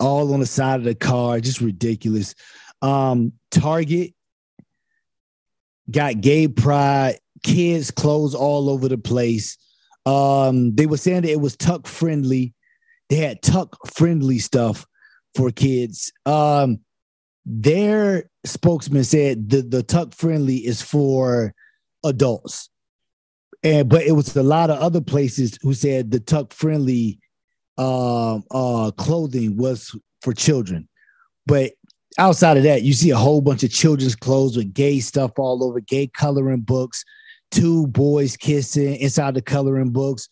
all 0.00 0.32
on 0.32 0.40
the 0.40 0.46
side 0.46 0.78
of 0.78 0.84
the 0.84 0.94
car, 0.94 1.40
just 1.40 1.60
ridiculous. 1.60 2.34
Um, 2.82 3.32
Target 3.50 4.14
got 5.90 6.20
gay 6.20 6.48
pride, 6.48 7.18
kids 7.42 7.90
clothes 7.90 8.34
all 8.34 8.70
over 8.70 8.88
the 8.88 8.98
place. 8.98 9.56
Um, 10.06 10.74
they 10.74 10.86
were 10.86 10.96
saying 10.96 11.22
that 11.22 11.30
it 11.30 11.40
was 11.40 11.56
tuck 11.56 11.86
friendly. 11.86 12.54
They 13.08 13.16
had 13.16 13.42
tuck 13.42 13.76
friendly 13.86 14.38
stuff 14.38 14.86
for 15.34 15.50
kids. 15.50 16.12
Um, 16.26 16.80
their 17.46 18.28
spokesman 18.44 19.04
said 19.04 19.48
the, 19.48 19.62
the 19.62 19.82
tuck 19.82 20.14
friendly 20.14 20.56
is 20.56 20.82
for 20.82 21.54
adults. 22.04 22.68
And 23.62 23.88
but 23.88 24.02
it 24.02 24.12
was 24.12 24.36
a 24.36 24.42
lot 24.42 24.70
of 24.70 24.78
other 24.78 25.00
places 25.00 25.58
who 25.62 25.74
said 25.74 26.10
the 26.10 26.20
tuck 26.20 26.52
friendly 26.52 27.18
um 27.76 28.44
uh 28.50 28.90
clothing 28.96 29.56
was 29.56 29.96
for 30.22 30.32
children. 30.32 30.88
But 31.46 31.72
outside 32.18 32.56
of 32.56 32.64
that, 32.64 32.82
you 32.82 32.92
see 32.92 33.10
a 33.10 33.16
whole 33.16 33.40
bunch 33.40 33.62
of 33.62 33.70
children's 33.70 34.14
clothes 34.14 34.56
with 34.56 34.74
gay 34.74 35.00
stuff 35.00 35.32
all 35.38 35.64
over, 35.64 35.80
gay 35.80 36.06
coloring 36.08 36.60
books, 36.60 37.04
two 37.50 37.86
boys 37.88 38.36
kissing 38.36 38.96
inside 38.96 39.34
the 39.34 39.42
coloring 39.42 39.90
books, 39.90 40.28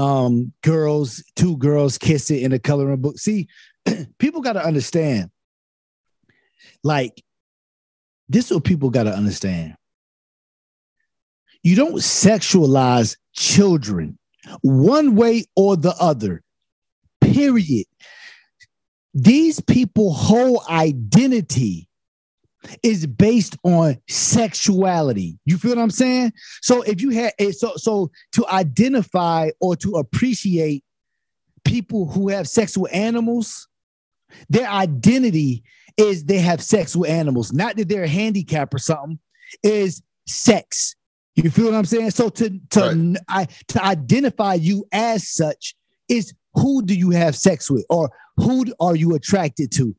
um, 0.00 0.54
girls, 0.62 1.22
two 1.36 1.58
girls 1.58 1.98
kissing 1.98 2.40
in 2.40 2.52
a 2.52 2.58
coloring 2.58 3.02
book. 3.02 3.18
See, 3.18 3.48
people 4.18 4.40
got 4.40 4.54
to 4.54 4.64
understand. 4.64 5.30
Like, 6.82 7.22
this 8.26 8.46
is 8.46 8.54
what 8.54 8.64
people 8.64 8.88
got 8.88 9.02
to 9.02 9.14
understand. 9.14 9.74
You 11.62 11.76
don't 11.76 11.96
sexualize 11.96 13.18
children 13.34 14.18
one 14.62 15.16
way 15.16 15.44
or 15.54 15.76
the 15.76 15.94
other. 16.00 16.42
Period. 17.20 17.84
These 19.12 19.60
people 19.60 20.14
whole 20.14 20.62
identity 20.70 21.89
is 22.82 23.06
based 23.06 23.56
on 23.64 23.96
sexuality. 24.08 25.38
You 25.44 25.56
feel 25.56 25.70
what 25.70 25.82
I'm 25.82 25.90
saying? 25.90 26.32
So 26.62 26.82
if 26.82 27.00
you 27.00 27.10
had 27.10 27.32
eh, 27.38 27.52
so 27.52 27.72
so 27.76 28.10
to 28.32 28.46
identify 28.48 29.50
or 29.60 29.76
to 29.76 29.96
appreciate 29.96 30.84
people 31.64 32.06
who 32.06 32.28
have 32.28 32.48
sex 32.48 32.76
with 32.76 32.94
animals, 32.94 33.68
their 34.48 34.68
identity 34.68 35.62
is 35.96 36.24
they 36.24 36.38
have 36.38 36.62
sex 36.62 36.94
with 36.94 37.10
animals, 37.10 37.52
not 37.52 37.76
that 37.76 37.88
they're 37.88 38.04
a 38.04 38.08
handicap 38.08 38.72
or 38.72 38.78
something, 38.78 39.18
is 39.62 40.02
sex. 40.26 40.96
You 41.36 41.50
feel 41.50 41.66
what 41.66 41.74
I'm 41.74 41.84
saying? 41.84 42.10
So 42.10 42.28
to 42.28 42.60
to 42.70 42.80
right. 42.80 43.16
I, 43.28 43.48
to 43.68 43.84
identify 43.84 44.54
you 44.54 44.84
as 44.92 45.28
such 45.28 45.74
is 46.08 46.34
who 46.54 46.82
do 46.82 46.94
you 46.94 47.10
have 47.10 47.36
sex 47.36 47.70
with 47.70 47.86
or 47.88 48.10
who 48.36 48.66
are 48.80 48.96
you 48.96 49.14
attracted 49.14 49.72
to? 49.72 49.94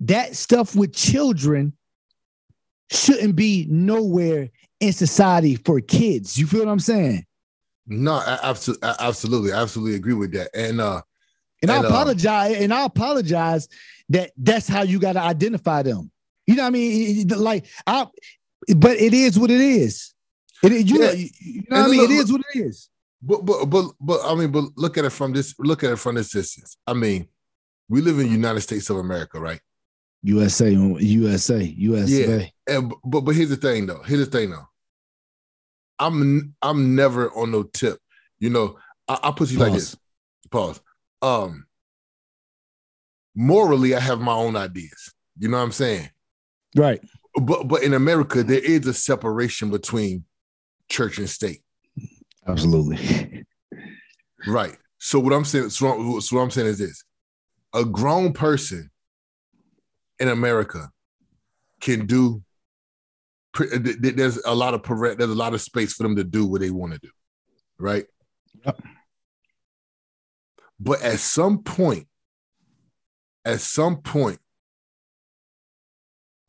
That 0.00 0.34
stuff 0.34 0.74
with 0.74 0.94
children 0.94 1.74
shouldn't 2.90 3.36
be 3.36 3.66
nowhere 3.68 4.50
in 4.80 4.92
society 4.92 5.56
for 5.56 5.80
kids. 5.80 6.38
You 6.38 6.46
feel 6.46 6.60
what 6.60 6.70
I'm 6.70 6.80
saying? 6.80 7.24
No, 7.86 8.22
absolutely, 8.42 8.88
absolutely, 8.98 9.52
absolutely 9.52 9.96
agree 9.96 10.14
with 10.14 10.32
that. 10.32 10.50
And 10.54 10.80
uh, 10.80 11.02
and, 11.62 11.70
and 11.70 11.70
I 11.70 11.76
uh, 11.78 11.88
apologize, 11.88 12.56
uh, 12.56 12.60
and 12.60 12.74
I 12.74 12.84
apologize 12.84 13.68
that 14.10 14.32
that's 14.36 14.68
how 14.68 14.82
you 14.82 14.98
got 14.98 15.14
to 15.14 15.20
identify 15.20 15.82
them. 15.82 16.10
You 16.46 16.56
know 16.56 16.62
what 16.62 16.68
I 16.68 16.70
mean? 16.70 17.28
Like 17.28 17.66
I, 17.86 18.06
but 18.76 18.96
it 18.96 19.14
is 19.14 19.38
what 19.38 19.50
it 19.50 19.60
is. 19.60 20.14
It 20.62 20.72
is, 20.72 20.90
you, 20.90 20.98
yeah. 20.98 21.06
know, 21.06 21.12
you 21.12 21.62
know 21.68 21.80
what 21.80 21.86
I 21.86 21.88
mean? 21.88 22.00
Look, 22.00 22.10
it 22.10 22.14
is 22.14 22.32
what 22.32 22.40
it 22.54 22.58
is. 22.58 22.88
But 23.20 23.44
but 23.44 23.66
but 23.66 23.86
but 24.00 24.20
I 24.24 24.34
mean, 24.34 24.50
but 24.50 24.64
look 24.76 24.96
at 24.98 25.04
it 25.04 25.10
from 25.10 25.32
this. 25.32 25.54
Look 25.58 25.84
at 25.84 25.92
it 25.92 25.98
from 25.98 26.14
this 26.14 26.30
distance. 26.30 26.76
I 26.86 26.94
mean, 26.94 27.28
we 27.88 28.00
live 28.00 28.18
in 28.18 28.26
the 28.26 28.32
United 28.32 28.60
States 28.60 28.88
of 28.90 28.96
America, 28.96 29.40
right? 29.40 29.60
USA, 30.24 30.70
USA, 30.70 31.62
USA. 31.62 32.50
Yeah, 32.66 32.76
and, 32.76 32.94
but 33.04 33.20
but 33.20 33.34
here's 33.34 33.50
the 33.50 33.56
thing 33.56 33.84
though. 33.84 34.02
Here's 34.02 34.26
the 34.26 34.38
thing 34.38 34.50
though. 34.50 34.66
I'm 35.98 36.54
I'm 36.62 36.96
never 36.96 37.30
on 37.32 37.50
no 37.50 37.62
tip. 37.62 37.98
You 38.38 38.48
know, 38.48 38.78
I, 39.06 39.18
will 39.22 39.34
put 39.34 39.50
you 39.50 39.58
Pause. 39.58 39.68
like 39.68 39.78
this. 39.78 39.96
Pause. 40.50 40.80
Um, 41.20 41.66
morally, 43.34 43.94
I 43.94 44.00
have 44.00 44.18
my 44.18 44.32
own 44.32 44.56
ideas. 44.56 45.12
You 45.38 45.48
know 45.48 45.58
what 45.58 45.64
I'm 45.64 45.72
saying? 45.72 46.08
Right. 46.74 47.02
But 47.40 47.68
but 47.68 47.82
in 47.82 47.92
America, 47.92 48.42
there 48.42 48.64
is 48.64 48.86
a 48.86 48.94
separation 48.94 49.70
between 49.70 50.24
church 50.88 51.18
and 51.18 51.28
state. 51.28 51.60
Absolutely. 52.46 53.44
Right. 54.46 54.76
So 54.98 55.18
what 55.18 55.34
I'm 55.34 55.44
saying, 55.44 55.68
so, 55.68 56.20
so 56.20 56.36
what 56.36 56.42
I'm 56.42 56.50
saying 56.50 56.68
is 56.68 56.78
this: 56.78 57.04
a 57.74 57.84
grown 57.84 58.32
person 58.32 58.90
in 60.18 60.28
America 60.28 60.90
can 61.80 62.06
do. 62.06 62.42
Uh, 63.58 63.78
there's 64.00 64.42
a 64.44 64.54
lot 64.54 64.74
of 64.74 64.82
there's 65.16 65.30
a 65.30 65.34
lot 65.34 65.54
of 65.54 65.60
space 65.60 65.92
for 65.92 66.02
them 66.02 66.16
to 66.16 66.24
do 66.24 66.46
what 66.46 66.60
they 66.60 66.70
want 66.70 66.92
to 66.92 66.98
do, 66.98 67.10
right? 67.78 68.04
Yep. 68.64 68.82
But 70.80 71.02
at 71.02 71.20
some 71.20 71.62
point, 71.62 72.08
at 73.44 73.60
some 73.60 73.98
point, 73.98 74.40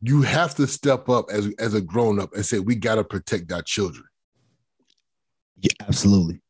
you 0.01 0.23
have 0.23 0.55
to 0.55 0.67
step 0.67 1.09
up 1.09 1.27
as 1.31 1.53
as 1.59 1.73
a 1.73 1.81
grown 1.81 2.19
up 2.19 2.33
and 2.33 2.45
say 2.45 2.59
we 2.59 2.75
got 2.75 2.95
to 2.95 3.03
protect 3.03 3.51
our 3.51 3.61
children. 3.61 4.05
Yeah, 5.59 5.71
absolutely. 5.87 6.41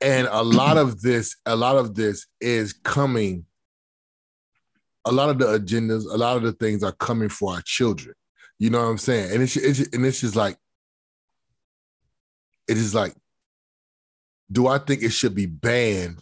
And 0.00 0.26
a 0.30 0.42
lot 0.42 0.78
of 0.78 1.00
this, 1.00 1.36
a 1.46 1.54
lot 1.54 1.76
of 1.76 1.94
this 1.94 2.26
is 2.40 2.72
coming 2.72 3.44
a 5.04 5.12
lot 5.12 5.30
of 5.30 5.38
the 5.38 5.46
agendas, 5.58 6.04
a 6.04 6.16
lot 6.16 6.36
of 6.36 6.42
the 6.42 6.52
things 6.52 6.82
are 6.82 6.92
coming 6.92 7.28
for 7.28 7.54
our 7.54 7.62
children. 7.62 8.14
You 8.58 8.70
know 8.70 8.80
what 8.80 8.88
I'm 8.88 8.98
saying? 8.98 9.32
And 9.32 9.42
it's, 9.42 9.56
it's 9.56 9.80
and 9.92 10.06
it's 10.06 10.20
just 10.20 10.36
like 10.36 10.56
it 12.68 12.76
is 12.76 12.94
like, 12.94 13.14
do 14.50 14.68
I 14.68 14.78
think 14.78 15.02
it 15.02 15.10
should 15.10 15.34
be 15.34 15.46
banned? 15.46 16.20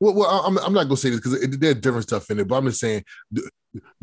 Well, 0.00 0.14
well 0.14 0.28
I'm, 0.28 0.58
I'm 0.58 0.74
not 0.74 0.84
gonna 0.84 0.96
say 0.96 1.10
this 1.10 1.20
because 1.20 1.58
there's 1.58 1.76
different 1.76 2.06
stuff 2.06 2.30
in 2.30 2.40
it, 2.40 2.48
but 2.48 2.56
I'm 2.56 2.66
just 2.66 2.80
saying, 2.80 3.04
do, 3.32 3.48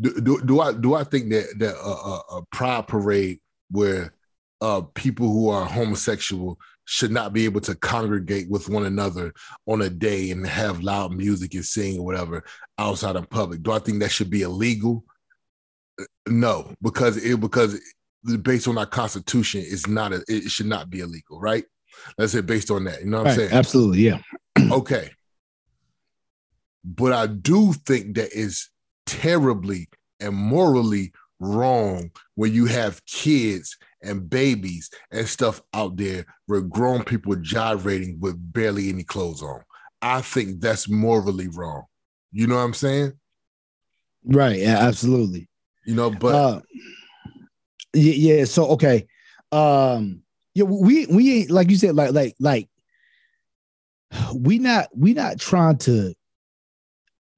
do, 0.00 0.40
do 0.44 0.60
I 0.60 0.72
do 0.72 0.94
I 0.94 1.04
think 1.04 1.30
that 1.30 1.54
that 1.58 1.74
a, 1.76 1.78
a, 1.78 2.38
a 2.38 2.44
pride 2.50 2.88
parade 2.88 3.38
where 3.70 4.12
uh, 4.60 4.82
people 4.94 5.30
who 5.30 5.48
are 5.50 5.66
homosexual 5.66 6.58
should 6.86 7.10
not 7.10 7.32
be 7.32 7.44
able 7.44 7.60
to 7.62 7.74
congregate 7.74 8.48
with 8.50 8.68
one 8.68 8.84
another 8.84 9.32
on 9.66 9.82
a 9.82 9.90
day 9.90 10.30
and 10.30 10.46
have 10.46 10.82
loud 10.82 11.12
music 11.12 11.54
and 11.54 11.64
sing 11.64 11.98
or 11.98 12.04
whatever 12.04 12.44
outside 12.78 13.16
in 13.16 13.24
public. 13.26 13.62
Do 13.62 13.72
I 13.72 13.78
think 13.78 14.00
that 14.00 14.10
should 14.10 14.30
be 14.30 14.42
illegal? 14.42 15.04
No, 16.28 16.74
because 16.82 17.16
it 17.16 17.40
because 17.40 17.80
based 18.42 18.68
on 18.68 18.78
our 18.78 18.86
constitution, 18.86 19.62
it's 19.64 19.86
not 19.86 20.12
a, 20.12 20.24
it 20.28 20.50
should 20.50 20.66
not 20.66 20.90
be 20.90 21.00
illegal, 21.00 21.40
right? 21.40 21.64
Let's 22.18 22.32
say 22.32 22.40
based 22.40 22.70
on 22.70 22.84
that. 22.84 23.00
You 23.00 23.10
know 23.10 23.18
what 23.18 23.26
right, 23.26 23.32
I'm 23.32 23.38
saying? 23.38 23.52
Absolutely, 23.52 24.00
yeah. 24.00 24.18
okay. 24.72 25.10
But 26.84 27.12
I 27.12 27.26
do 27.26 27.72
think 27.72 28.16
that 28.16 28.32
is 28.32 28.68
terribly 29.06 29.88
and 30.20 30.34
morally 30.34 31.12
wrong 31.40 32.10
when 32.34 32.52
you 32.52 32.66
have 32.66 33.04
kids 33.06 33.76
and 34.04 34.28
babies 34.28 34.90
and 35.10 35.26
stuff 35.26 35.62
out 35.72 35.96
there 35.96 36.26
where 36.46 36.60
grown 36.60 37.04
people 37.04 37.34
gyrating 37.36 38.18
with 38.20 38.36
barely 38.52 38.88
any 38.88 39.04
clothes 39.04 39.42
on. 39.42 39.62
I 40.02 40.20
think 40.20 40.60
that's 40.60 40.88
morally 40.88 41.48
wrong. 41.48 41.84
You 42.32 42.46
know 42.46 42.56
what 42.56 42.62
I'm 42.62 42.74
saying? 42.74 43.12
Right. 44.24 44.58
Yeah, 44.60 44.78
absolutely. 44.78 45.48
You 45.86 45.94
know, 45.94 46.10
but 46.10 46.34
uh, 46.34 46.60
yeah, 47.92 48.34
yeah. 48.34 48.44
So 48.44 48.68
okay. 48.70 49.06
Um, 49.52 50.22
yeah, 50.54 50.64
we 50.64 51.06
we 51.06 51.40
ain't 51.40 51.50
like 51.50 51.70
you 51.70 51.76
said, 51.76 51.94
like 51.94 52.12
like 52.12 52.34
like 52.40 52.68
we 54.34 54.58
not 54.58 54.88
we 54.96 55.14
not 55.14 55.38
trying 55.38 55.78
to 55.78 56.14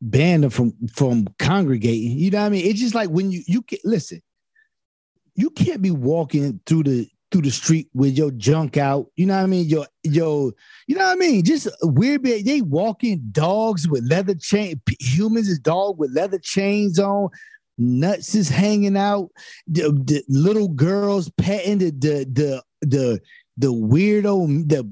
ban 0.01 0.43
them 0.43 0.51
from 0.51 0.73
from 0.95 1.27
congregating. 1.39 2.19
You 2.19 2.31
know 2.31 2.41
what 2.41 2.47
I 2.47 2.51
mean? 2.51 2.67
It's 2.67 2.81
just 2.81 2.95
like 2.95 3.11
when 3.11 3.31
you 3.31 3.43
you 3.47 3.63
can 3.63 3.79
listen, 3.85 4.23
you 5.37 5.51
can't 5.51 5.83
be 5.83 5.91
walking 5.91 6.61
through 6.67 6.85
the 6.85 7.09
through 7.31 7.43
the 7.43 7.51
street 7.51 7.89
with 7.93 8.17
your 8.17 8.31
junk 8.33 8.77
out. 8.77 9.07
You 9.17 9.27
know 9.27 9.37
what 9.37 9.43
I 9.43 9.47
mean? 9.47 9.67
Your 9.67 9.87
your, 10.03 10.53
you 10.87 10.97
know 10.97 11.05
what 11.05 11.13
I 11.13 11.17
mean? 11.17 11.45
Just 11.45 11.69
weird. 11.83 12.25
They 12.25 12.63
walking 12.63 13.21
dogs 13.33 13.89
with 13.89 14.09
leather 14.09 14.35
chain. 14.35 14.81
Humans 15.01 15.49
is 15.49 15.59
dog 15.59 15.99
with 15.99 16.15
leather 16.15 16.39
chains 16.39 16.99
on. 16.99 17.29
Nuts 17.79 18.35
is 18.35 18.49
hanging 18.49 18.97
out. 18.97 19.31
The, 19.67 19.93
the 20.05 20.25
little 20.29 20.69
girls 20.69 21.31
petting 21.37 21.79
the 21.79 21.91
the 21.91 22.27
the 22.33 22.63
the 22.81 23.21
the 23.59 23.73
weirdo 23.73 24.69
the 24.69 24.91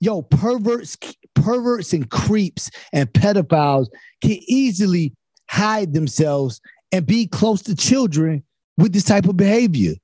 yo 0.00 0.22
perverts 0.22 0.96
perverts 1.34 1.92
and 1.92 2.08
creeps 2.10 2.70
and 2.92 3.12
pedophiles 3.12 3.88
can 4.20 4.38
easily 4.46 5.12
hide 5.50 5.92
themselves 5.92 6.60
and 6.92 7.06
be 7.06 7.26
close 7.26 7.62
to 7.62 7.74
children 7.74 8.44
with 8.76 8.92
this 8.92 9.04
type 9.04 9.26
of 9.26 9.36
behavior. 9.36 9.94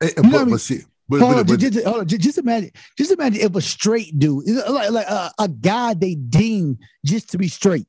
And, 0.00 0.12
you 0.16 0.22
know 0.24 0.30
but, 0.30 0.40
I 0.40 0.44
mean? 0.44 0.58
see, 0.58 0.80
but, 1.08 1.20
hold 1.20 1.34
but, 1.46 1.50
on, 1.52 1.58
just, 1.58 1.84
hold 1.84 2.00
on, 2.00 2.08
just, 2.08 2.38
imagine, 2.38 2.70
just 2.96 3.10
imagine 3.10 3.40
if 3.42 3.54
a 3.54 3.60
straight 3.60 4.18
dude, 4.18 4.46
like, 4.68 4.90
like 4.90 5.06
uh, 5.08 5.30
a 5.38 5.48
guy 5.48 5.94
they 5.94 6.14
deem 6.14 6.78
just 7.04 7.30
to 7.30 7.38
be 7.38 7.48
straight. 7.48 7.86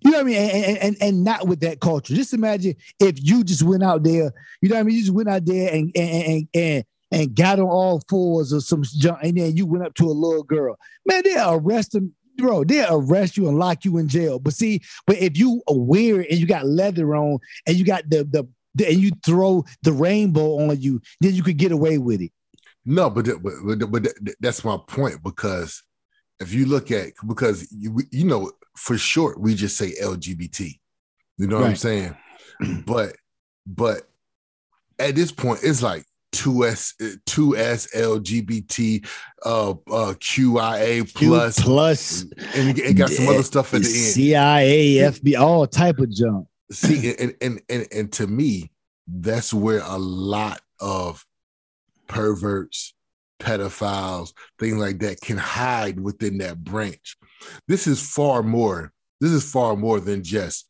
You 0.00 0.10
know 0.10 0.18
what 0.18 0.26
I 0.26 0.28
mean? 0.28 0.36
And, 0.36 0.78
and, 0.78 0.96
and 1.00 1.24
not 1.24 1.48
with 1.48 1.60
that 1.60 1.80
culture. 1.80 2.14
Just 2.14 2.34
imagine 2.34 2.76
if 3.00 3.14
you 3.18 3.42
just 3.42 3.62
went 3.62 3.82
out 3.82 4.04
there, 4.04 4.32
you 4.60 4.68
know 4.68 4.76
what 4.76 4.80
I 4.80 4.82
mean? 4.84 4.96
You 4.96 5.02
just 5.02 5.14
went 5.14 5.28
out 5.28 5.44
there 5.44 5.72
and 5.72 5.90
and 5.96 6.48
and, 6.54 6.84
and 7.10 7.34
got 7.34 7.58
on 7.58 7.66
all 7.66 8.02
fours 8.08 8.52
or 8.52 8.60
some 8.60 8.82
junk, 8.84 9.18
and 9.22 9.36
then 9.36 9.56
you 9.56 9.64
went 9.64 9.84
up 9.84 9.94
to 9.94 10.04
a 10.04 10.12
little 10.12 10.42
girl. 10.42 10.78
Man, 11.06 11.22
they'll 11.24 11.54
arrest 11.54 11.92
them, 11.92 12.14
bro. 12.36 12.62
They'll 12.62 13.00
arrest 13.00 13.36
you 13.36 13.48
and 13.48 13.58
lock 13.58 13.84
you 13.84 13.96
in 13.96 14.06
jail. 14.06 14.38
But 14.38 14.52
see, 14.52 14.82
but 15.06 15.16
if 15.16 15.38
you 15.38 15.62
are 15.66 15.76
weird 15.76 16.26
and 16.26 16.38
you 16.38 16.46
got 16.46 16.66
leather 16.66 17.16
on 17.16 17.38
and 17.66 17.76
you 17.76 17.84
got 17.84 18.08
the 18.08 18.24
the 18.24 18.46
and 18.84 19.00
you 19.00 19.10
throw 19.24 19.64
the 19.82 19.92
rainbow 19.92 20.68
on 20.68 20.80
you, 20.80 21.00
then 21.20 21.34
you 21.34 21.42
could 21.42 21.56
get 21.56 21.72
away 21.72 21.98
with 21.98 22.20
it. 22.20 22.32
No, 22.84 23.10
but 23.10 23.26
but, 23.42 23.90
but 23.90 24.08
that's 24.40 24.64
my 24.64 24.78
point 24.86 25.22
because 25.22 25.82
if 26.40 26.52
you 26.52 26.66
look 26.66 26.90
at 26.90 27.12
because 27.26 27.68
you 27.72 28.00
you 28.10 28.24
know 28.24 28.52
for 28.76 28.96
short 28.96 29.40
we 29.40 29.54
just 29.54 29.76
say 29.76 29.94
LGBT, 30.00 30.78
you 31.38 31.46
know 31.46 31.60
what 31.60 31.70
I'm 31.70 31.76
saying, 31.76 32.16
but 32.86 33.16
but 33.66 34.02
at 34.98 35.14
this 35.14 35.32
point 35.32 35.60
it's 35.62 35.82
like 35.82 36.04
two 36.32 36.64
S 36.64 36.94
two 37.24 37.56
S 37.56 37.88
LGBT 37.94 39.06
uh 39.44 39.70
uh 39.70 40.14
QIA 40.14 41.12
plus 41.14 41.56
Q 41.56 41.64
plus 41.64 42.22
and 42.54 42.78
it 42.78 42.94
got 42.94 43.10
some 43.10 43.28
other 43.28 43.42
stuff 43.42 43.72
at 43.74 43.82
the 43.82 43.88
end. 43.88 43.94
CIA 43.94 44.96
FBI 44.96 45.40
all 45.40 45.66
type 45.66 45.98
of 45.98 46.10
junk 46.10 46.46
see 46.70 47.14
and, 47.18 47.34
and 47.40 47.60
and 47.68 47.86
and 47.92 48.12
to 48.12 48.26
me 48.26 48.70
that's 49.06 49.54
where 49.54 49.82
a 49.84 49.98
lot 49.98 50.60
of 50.80 51.24
perverts 52.06 52.94
pedophiles 53.40 54.32
things 54.58 54.76
like 54.76 54.98
that 54.98 55.20
can 55.20 55.36
hide 55.36 56.00
within 56.00 56.38
that 56.38 56.62
branch 56.64 57.16
this 57.68 57.86
is 57.86 58.00
far 58.00 58.42
more 58.42 58.92
this 59.20 59.30
is 59.30 59.50
far 59.50 59.76
more 59.76 60.00
than 60.00 60.22
just 60.22 60.66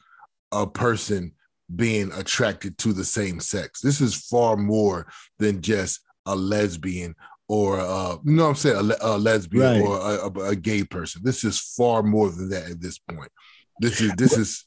a 0.52 0.66
person 0.66 1.32
being 1.74 2.12
attracted 2.12 2.78
to 2.78 2.92
the 2.92 3.04
same 3.04 3.40
sex. 3.40 3.80
This 3.80 4.00
is 4.00 4.14
far 4.14 4.56
more 4.56 5.06
than 5.38 5.62
just 5.62 6.00
a 6.26 6.36
lesbian 6.36 7.14
or 7.48 7.78
uh, 7.78 8.16
you 8.24 8.32
know 8.32 8.44
what 8.44 8.48
I'm 8.50 8.54
saying, 8.56 8.76
a, 8.76 8.96
a 9.02 9.18
lesbian 9.18 9.80
right. 9.80 9.80
or 9.80 9.98
a, 9.98 10.46
a, 10.46 10.50
a, 10.50 10.56
gay 10.56 10.82
person. 10.82 11.22
This 11.24 11.44
is 11.44 11.60
far 11.60 12.02
more 12.02 12.28
than 12.28 12.50
that 12.50 12.70
at 12.70 12.80
this 12.80 12.98
point. 12.98 13.30
This 13.78 14.00
is 14.00 14.12
this 14.16 14.36
is 14.36 14.64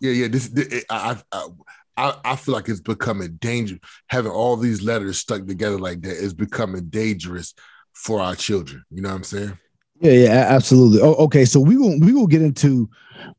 yeah 0.00 0.12
yeah 0.12 0.28
this, 0.28 0.48
this 0.48 0.84
I, 0.90 1.16
I 1.32 1.48
I 1.96 2.16
I 2.24 2.36
feel 2.36 2.54
like 2.54 2.68
it's 2.68 2.80
becoming 2.80 3.36
dangerous. 3.40 3.80
Having 4.08 4.32
all 4.32 4.56
these 4.56 4.82
letters 4.82 5.18
stuck 5.18 5.46
together 5.46 5.78
like 5.78 6.02
that 6.02 6.16
is 6.16 6.34
becoming 6.34 6.86
dangerous 6.86 7.54
for 7.92 8.20
our 8.20 8.34
children. 8.34 8.84
You 8.90 9.02
know 9.02 9.10
what 9.10 9.16
I'm 9.16 9.24
saying? 9.24 9.58
Yeah, 10.00 10.12
yeah, 10.12 10.46
absolutely. 10.48 11.00
Oh, 11.00 11.14
okay, 11.14 11.44
so 11.44 11.60
we 11.60 11.76
will 11.76 11.98
we 12.00 12.12
will 12.12 12.26
get 12.26 12.42
into 12.42 12.88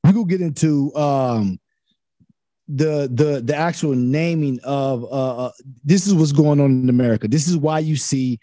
we 0.04 0.12
will 0.12 0.26
get 0.26 0.42
into 0.42 0.96
um 0.96 1.60
the 2.68 3.10
the 3.14 3.42
the 3.44 3.56
actual 3.56 3.94
naming 3.94 4.60
of 4.64 5.04
uh, 5.04 5.46
uh, 5.46 5.52
this 5.84 6.08
is 6.08 6.14
what's 6.14 6.32
going 6.32 6.60
on 6.60 6.72
in 6.72 6.90
America. 6.90 7.28
This 7.28 7.48
is 7.48 7.58
why 7.58 7.80
you 7.80 7.96
see 7.96 8.40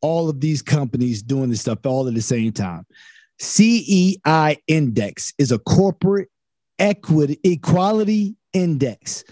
all 0.00 0.28
of 0.28 0.40
these 0.40 0.60
companies 0.60 1.22
doing 1.22 1.48
this 1.48 1.60
stuff 1.60 1.78
all 1.86 2.08
at 2.08 2.14
the 2.14 2.20
same 2.20 2.52
time. 2.52 2.84
CEI 3.38 4.58
index 4.66 5.32
is 5.38 5.52
a 5.52 5.58
corporate 5.60 6.28
equity 6.78 7.38
equality 7.44 8.36
index. 8.52 9.24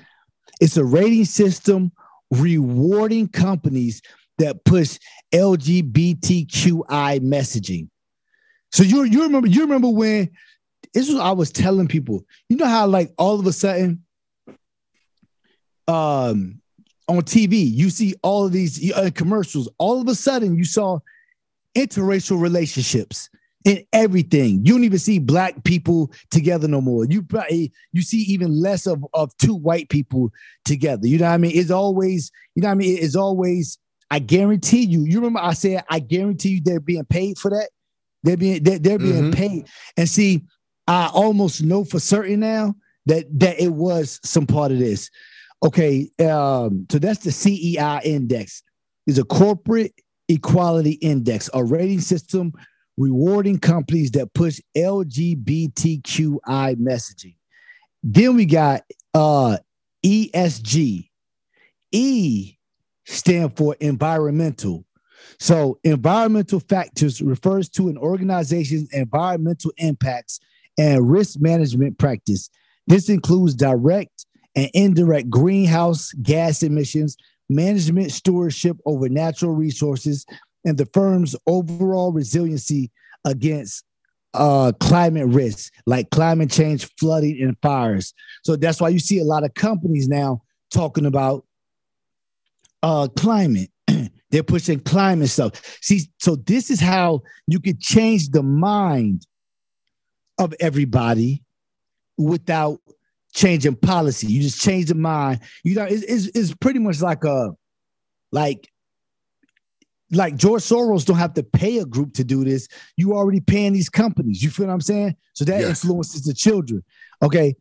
It's 0.60 0.76
a 0.76 0.84
rating 0.84 1.24
system 1.24 1.92
rewarding 2.30 3.28
companies 3.28 4.02
that 4.38 4.64
push 4.64 4.98
LGBTQI 5.32 7.20
messaging. 7.20 7.88
So 8.72 8.82
you 8.82 9.02
you 9.04 9.22
remember 9.22 9.48
you 9.48 9.62
remember 9.62 9.88
when 9.88 10.30
this 10.94 11.08
was 11.08 11.18
I 11.18 11.32
was 11.32 11.50
telling 11.50 11.88
people, 11.88 12.24
you 12.48 12.56
know 12.56 12.66
how 12.66 12.86
like 12.86 13.12
all 13.18 13.38
of 13.38 13.46
a 13.46 13.52
sudden 13.52 14.04
um 15.88 16.60
on 17.10 17.22
TV, 17.22 17.68
you 17.70 17.90
see 17.90 18.14
all 18.22 18.46
of 18.46 18.52
these 18.52 18.92
uh, 18.92 19.10
commercials. 19.12 19.68
All 19.78 20.00
of 20.00 20.06
a 20.06 20.14
sudden, 20.14 20.56
you 20.56 20.64
saw 20.64 21.00
interracial 21.76 22.40
relationships 22.40 23.28
in 23.64 23.84
everything. 23.92 24.64
You 24.64 24.74
don't 24.74 24.84
even 24.84 24.98
see 24.98 25.18
black 25.18 25.64
people 25.64 26.12
together 26.30 26.66
no 26.66 26.80
more. 26.80 27.04
You 27.04 27.22
probably 27.22 27.72
you 27.92 28.02
see 28.02 28.18
even 28.22 28.60
less 28.60 28.86
of, 28.86 29.04
of 29.12 29.36
two 29.36 29.54
white 29.54 29.88
people 29.88 30.30
together. 30.64 31.06
You 31.06 31.18
know 31.18 31.26
what 31.26 31.34
I 31.34 31.38
mean? 31.38 31.52
It's 31.54 31.70
always, 31.70 32.30
you 32.54 32.62
know 32.62 32.68
what 32.68 32.72
I 32.72 32.76
mean? 32.76 32.98
It's 33.00 33.16
always, 33.16 33.78
I 34.10 34.18
guarantee 34.18 34.84
you, 34.84 35.04
you 35.04 35.18
remember 35.18 35.40
I 35.40 35.52
said, 35.52 35.84
I 35.90 35.98
guarantee 36.00 36.50
you 36.50 36.60
they're 36.62 36.80
being 36.80 37.04
paid 37.04 37.38
for 37.38 37.50
that. 37.50 37.70
They're 38.22 38.36
being 38.36 38.62
they're, 38.62 38.78
they're 38.78 38.98
being 38.98 39.30
mm-hmm. 39.30 39.32
paid. 39.32 39.68
And 39.96 40.08
see, 40.08 40.42
I 40.86 41.10
almost 41.12 41.62
know 41.62 41.84
for 41.84 42.00
certain 42.00 42.40
now 42.40 42.74
that 43.06 43.26
that 43.40 43.60
it 43.60 43.72
was 43.72 44.20
some 44.24 44.46
part 44.46 44.72
of 44.72 44.78
this. 44.78 45.10
Okay, 45.62 46.10
um, 46.20 46.86
so 46.90 46.98
that's 46.98 47.20
the 47.20 47.32
CEI 47.32 48.00
index. 48.04 48.62
Is 49.06 49.18
a 49.18 49.24
corporate 49.24 49.94
equality 50.28 50.92
index, 50.92 51.50
a 51.54 51.64
rating 51.64 52.00
system 52.00 52.52
rewarding 53.00 53.58
companies 53.58 54.10
that 54.12 54.32
push 54.34 54.60
LGBTQI 54.76 56.40
messaging. 56.76 57.36
Then 58.02 58.36
we 58.36 58.44
got 58.44 58.82
uh, 59.14 59.56
ESG. 60.04 61.08
E 61.92 62.56
stand 63.04 63.56
for 63.56 63.74
environmental. 63.80 64.84
So, 65.38 65.78
environmental 65.82 66.60
factors 66.60 67.20
refers 67.20 67.68
to 67.70 67.88
an 67.88 67.96
organization's 67.98 68.88
environmental 68.92 69.72
impacts 69.78 70.38
and 70.78 71.10
risk 71.10 71.40
management 71.40 71.98
practice. 71.98 72.48
This 72.86 73.08
includes 73.08 73.54
direct 73.54 74.26
and 74.54 74.70
indirect 74.74 75.30
greenhouse 75.30 76.12
gas 76.22 76.62
emissions, 76.62 77.16
management 77.48 78.12
stewardship 78.12 78.76
over 78.86 79.08
natural 79.08 79.52
resources, 79.52 80.26
and 80.64 80.78
the 80.78 80.86
firm's 80.86 81.34
overall 81.46 82.12
resiliency 82.12 82.90
against 83.24 83.84
uh, 84.34 84.72
climate 84.80 85.26
risks 85.26 85.70
like 85.86 86.10
climate 86.10 86.50
change, 86.50 86.88
flooding, 86.98 87.42
and 87.42 87.56
fires. 87.62 88.14
So 88.44 88.56
that's 88.56 88.80
why 88.80 88.90
you 88.90 88.98
see 88.98 89.18
a 89.18 89.24
lot 89.24 89.44
of 89.44 89.54
companies 89.54 90.08
now 90.08 90.42
talking 90.70 91.06
about 91.06 91.44
uh, 92.82 93.08
climate. 93.16 93.70
They're 94.30 94.42
pushing 94.44 94.80
climate 94.80 95.28
stuff. 95.28 95.78
See, 95.82 96.02
so 96.18 96.36
this 96.36 96.70
is 96.70 96.80
how 96.80 97.22
you 97.46 97.58
could 97.60 97.80
change 97.80 98.30
the 98.30 98.42
mind 98.42 99.26
of 100.38 100.54
everybody 100.60 101.42
without 102.16 102.80
changing 103.34 103.76
policy. 103.76 104.28
You 104.28 104.42
just 104.42 104.60
change 104.60 104.86
the 104.86 104.94
mind. 104.94 105.40
You 105.64 105.74
know, 105.74 105.84
it's, 105.84 106.02
it's, 106.04 106.26
it's 106.36 106.54
pretty 106.54 106.78
much 106.78 107.00
like 107.00 107.24
a 107.24 107.50
like 108.32 108.70
like 110.12 110.36
George 110.36 110.62
Soros 110.62 111.04
don't 111.04 111.16
have 111.16 111.34
to 111.34 111.42
pay 111.42 111.78
a 111.78 111.84
group 111.84 112.14
to 112.14 112.24
do 112.24 112.44
this. 112.44 112.68
You 112.96 113.14
already 113.14 113.40
paying 113.40 113.72
these 113.72 113.88
companies. 113.88 114.42
You 114.42 114.50
feel 114.50 114.66
what 114.66 114.72
I'm 114.72 114.80
saying? 114.80 115.16
So 115.34 115.44
that 115.44 115.60
yes. 115.60 115.68
influences 115.68 116.22
the 116.22 116.34
children. 116.34 116.82
Okay. 117.22 117.54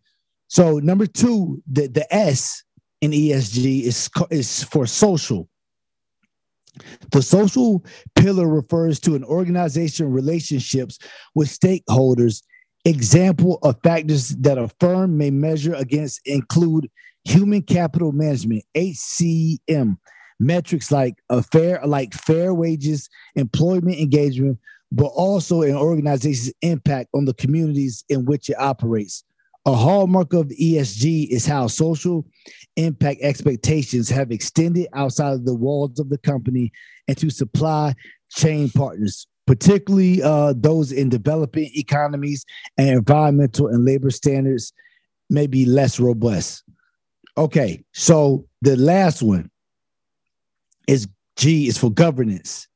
So 0.48 0.80
number 0.80 1.06
two, 1.06 1.62
the, 1.72 1.88
the 1.88 2.12
S 2.14 2.64
in 3.02 3.12
ESG 3.12 3.84
is, 3.84 4.10
is 4.32 4.64
for 4.64 4.86
social. 4.88 5.48
The 7.12 7.22
social 7.22 7.84
pillar 8.16 8.48
refers 8.48 9.00
to 9.02 9.16
an 9.16 9.24
organization 9.24 10.12
relationships 10.12 10.98
with 11.36 11.50
stakeholders 11.50 12.42
Example 12.86 13.60
of 13.62 13.76
factors 13.84 14.30
that 14.30 14.58
a 14.58 14.70
firm 14.80 15.18
may 15.18 15.30
measure 15.30 15.74
against 15.74 16.22
include 16.26 16.90
human 17.26 17.62
capital 17.62 18.14
management, 18.14 18.64
HCM, 18.74 19.98
metrics 20.40 20.92
like 20.92 21.16
a 21.30 21.44
fair 21.44 21.82
like 21.86 22.14
fair 22.14 22.54
wages, 22.54 23.10
employment 23.36 24.00
engagement, 24.00 24.58
but 24.92 25.08
also 25.08 25.62
an 25.62 25.76
organization's 25.76 26.54
impact 26.62 27.10
on 27.14 27.26
the 27.26 27.34
communities 27.34 28.04
in 28.10 28.26
which 28.26 28.50
it 28.50 28.60
operates. 28.60 29.24
A 29.66 29.74
hallmark 29.74 30.34
of 30.34 30.48
ESG 30.48 31.28
is 31.30 31.46
how 31.46 31.68
social 31.68 32.26
impact 32.76 33.20
expectations 33.22 34.10
have 34.10 34.32
extended 34.32 34.88
outside 34.94 35.34
of 35.34 35.46
the 35.46 35.54
walls 35.54 36.00
of 36.00 36.10
the 36.10 36.18
company 36.18 36.72
and 37.08 37.18
to 37.18 37.30
supply 37.30 37.94
chain 38.30 38.70
partners 38.70 39.28
particularly 39.50 40.22
uh, 40.22 40.54
those 40.56 40.92
in 40.92 41.10
developing 41.10 41.72
economies 41.74 42.46
and 42.78 42.90
environmental 42.90 43.66
and 43.66 43.84
labor 43.84 44.12
standards 44.12 44.72
may 45.32 45.48
be 45.48 45.66
less 45.66 46.00
robust. 46.00 46.64
Okay, 47.36 47.84
so 47.92 48.46
the 48.62 48.76
last 48.76 49.24
one 49.24 49.50
is 50.90 51.08
G 51.38 51.68
is 51.68 51.78
for 51.78 51.92
governance. 51.92 52.68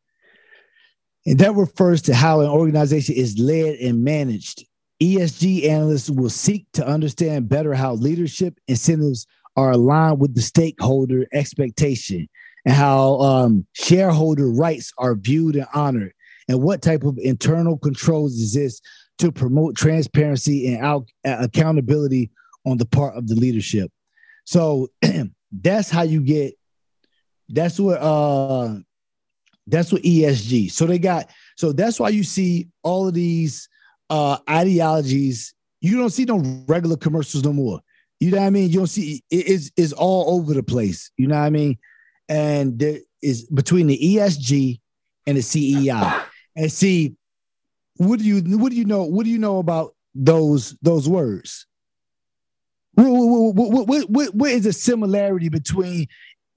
And 1.25 1.39
that 1.39 1.55
refers 1.55 2.01
to 2.03 2.13
how 2.13 2.41
an 2.41 2.49
organization 2.49 3.15
is 3.15 3.37
led 3.37 3.75
and 3.75 4.03
managed. 4.03 4.65
ESG 5.01 5.67
analysts 5.67 6.09
will 6.09 6.29
seek 6.29 6.65
to 6.73 6.85
understand 6.85 7.49
better 7.49 7.73
how 7.73 7.93
leadership 7.93 8.57
incentives 8.67 9.25
are 9.55 9.71
aligned 9.71 10.19
with 10.19 10.35
the 10.35 10.41
stakeholder 10.41 11.25
expectation 11.33 12.27
and 12.65 12.73
how 12.73 13.19
um, 13.19 13.65
shareholder 13.73 14.49
rights 14.49 14.93
are 14.97 15.15
viewed 15.15 15.55
and 15.55 15.67
honored 15.73 16.13
and 16.47 16.61
what 16.61 16.81
type 16.81 17.03
of 17.03 17.17
internal 17.17 17.77
controls 17.77 18.33
exist 18.33 18.85
to 19.19 19.31
promote 19.31 19.75
transparency 19.75 20.73
and 20.73 20.83
out, 20.83 21.07
uh, 21.25 21.37
accountability 21.39 22.31
on 22.65 22.77
the 22.77 22.85
part 22.85 23.15
of 23.15 23.27
the 23.27 23.35
leadership. 23.35 23.91
So 24.45 24.89
that's 25.51 25.89
how 25.89 26.03
you 26.03 26.21
get. 26.21 26.53
That's 27.53 27.79
what. 27.79 28.01
uh 28.01 28.75
That's 29.67 29.91
what 29.91 30.01
ESG. 30.01 30.71
So 30.71 30.85
they 30.85 30.99
got. 30.99 31.29
So 31.55 31.71
that's 31.71 31.99
why 31.99 32.09
you 32.09 32.23
see 32.23 32.67
all 32.81 33.07
of 33.07 33.13
these 33.13 33.69
uh 34.09 34.37
ideologies. 34.49 35.53
You 35.79 35.97
don't 35.97 36.09
see 36.09 36.25
no 36.25 36.39
regular 36.67 36.97
commercials 36.97 37.43
no 37.43 37.53
more. 37.53 37.79
You 38.19 38.31
know 38.31 38.39
what 38.39 38.47
I 38.47 38.49
mean? 38.49 38.69
You 38.69 38.79
don't 38.79 38.87
see 38.87 39.23
it 39.29 39.45
is 39.47 39.71
is 39.77 39.93
all 39.93 40.35
over 40.35 40.53
the 40.53 40.63
place. 40.63 41.11
You 41.17 41.27
know 41.27 41.39
what 41.39 41.45
I 41.45 41.49
mean? 41.49 41.77
And 42.27 42.79
there 42.79 42.99
is 43.21 43.45
between 43.49 43.87
the 43.87 43.97
ESG 43.97 44.79
and 45.27 45.37
the 45.37 45.41
CEI 45.41 46.21
and 46.55 46.71
see 46.71 47.15
what 47.97 48.19
do 48.19 48.25
you 48.25 48.57
what 48.57 48.71
do 48.71 48.77
you 48.77 48.85
know 48.85 49.03
what 49.03 49.23
do 49.25 49.29
you 49.29 49.39
know 49.39 49.59
about 49.59 49.95
those 50.15 50.75
those 50.81 51.07
words 51.07 51.65
what, 52.95 53.09
what, 53.09 53.87
what, 53.87 54.09
what, 54.09 54.35
what 54.35 54.51
is 54.51 54.63
the 54.65 54.73
similarity 54.73 55.49
between 55.49 56.07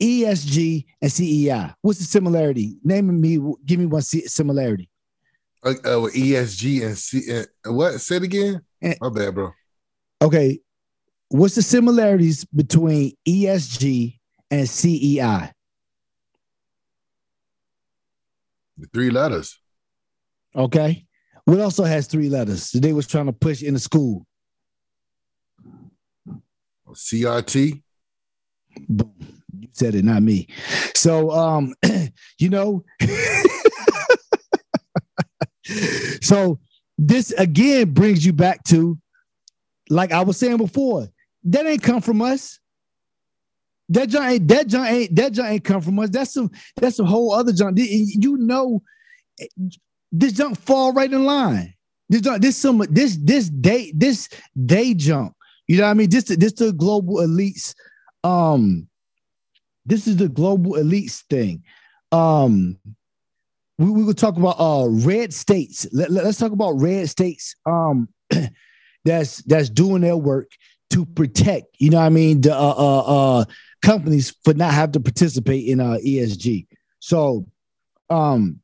ESG 0.00 0.84
and 1.00 1.12
CEI? 1.12 1.74
What's 1.82 1.98
the 1.98 2.04
similarity? 2.04 2.76
Name 2.84 3.20
me, 3.20 3.38
give 3.64 3.78
me 3.78 3.86
one 3.86 4.02
similarity. 4.02 4.88
Uh, 5.64 5.70
uh, 5.84 6.08
ESG 6.10 6.86
and 6.86 6.98
C, 6.98 7.40
uh, 7.40 7.72
what? 7.72 8.00
Say 8.00 8.16
it 8.16 8.22
again. 8.22 8.60
And, 8.80 8.96
My 9.00 9.08
bad, 9.08 9.34
bro. 9.34 9.52
Okay, 10.22 10.60
what's 11.28 11.54
the 11.54 11.62
similarities 11.62 12.44
between 12.44 13.12
ESG 13.26 14.18
and 14.50 14.68
CEI? 14.68 15.52
The 18.78 18.86
three 18.92 19.10
letters. 19.10 19.58
Okay. 20.54 21.06
What 21.44 21.60
also 21.60 21.84
has 21.84 22.06
three 22.06 22.28
letters 22.28 22.70
that 22.70 22.80
they 22.80 22.92
was 22.92 23.06
trying 23.06 23.26
to 23.26 23.32
push 23.32 23.62
in 23.62 23.74
the 23.74 23.80
school? 23.80 24.26
CRT. 26.90 27.82
Boom. 28.88 29.35
You 29.66 29.72
said 29.72 29.94
it, 29.94 30.04
not 30.04 30.22
me. 30.22 30.48
So, 30.94 31.30
um, 31.30 31.74
you 32.38 32.48
know, 32.48 32.84
so 36.22 36.60
this 36.98 37.32
again 37.32 37.92
brings 37.92 38.24
you 38.24 38.32
back 38.32 38.62
to, 38.64 38.98
like 39.90 40.12
I 40.12 40.22
was 40.22 40.36
saying 40.36 40.58
before, 40.58 41.08
that 41.44 41.66
ain't 41.66 41.82
come 41.82 42.00
from 42.00 42.22
us. 42.22 42.58
That 43.88 44.08
junk 44.08 44.26
ain't 44.26 44.48
that 44.48 44.66
junk 44.66 44.88
ain't 44.88 45.14
that 45.14 45.32
junk 45.32 45.48
ain't 45.48 45.64
come 45.64 45.80
from 45.80 45.98
us. 46.00 46.10
That's 46.10 46.32
some 46.32 46.50
that's 46.76 46.98
a 46.98 47.04
whole 47.04 47.32
other 47.32 47.52
junk. 47.52 47.78
You 47.78 48.36
know, 48.36 48.82
this 50.10 50.32
junk 50.32 50.58
fall 50.58 50.92
right 50.92 51.12
in 51.12 51.24
line. 51.24 51.74
This 52.08 52.22
junk, 52.22 52.42
this 52.42 52.56
some 52.56 52.84
this 52.90 53.16
this 53.16 53.48
day 53.48 53.92
this 53.94 54.28
day 54.64 54.94
junk. 54.94 55.34
You 55.68 55.78
know 55.78 55.84
what 55.84 55.90
I 55.90 55.94
mean? 55.94 56.10
This 56.10 56.24
this 56.24 56.52
the 56.52 56.72
global 56.72 57.16
elites. 57.16 57.74
Um, 58.24 58.88
this 59.86 60.06
is 60.06 60.16
the 60.16 60.28
global 60.28 60.72
elites 60.72 61.22
thing. 61.30 61.62
Um, 62.12 62.78
we, 63.78 63.90
we 63.90 64.04
will 64.04 64.14
talk 64.14 64.36
about 64.36 64.56
uh 64.58 64.86
red 64.88 65.32
states. 65.32 65.86
Let, 65.92 66.10
let, 66.10 66.24
us 66.24 66.38
talk 66.38 66.52
about 66.52 66.72
red 66.72 67.08
states. 67.08 67.54
Um, 67.64 68.08
that's 69.04 69.42
that's 69.44 69.70
doing 69.70 70.02
their 70.02 70.16
work 70.16 70.50
to 70.90 71.06
protect. 71.06 71.76
You 71.78 71.90
know 71.90 72.00
I 72.00 72.08
mean? 72.08 72.40
The 72.40 72.54
uh, 72.54 72.74
uh, 72.76 72.98
uh 73.40 73.44
companies 73.82 74.34
for 74.44 74.54
not 74.54 74.74
have 74.74 74.92
to 74.92 75.00
participate 75.00 75.66
in 75.66 75.80
uh 75.80 75.98
ESG. 76.04 76.66
So, 76.98 77.46
um, 78.10 78.60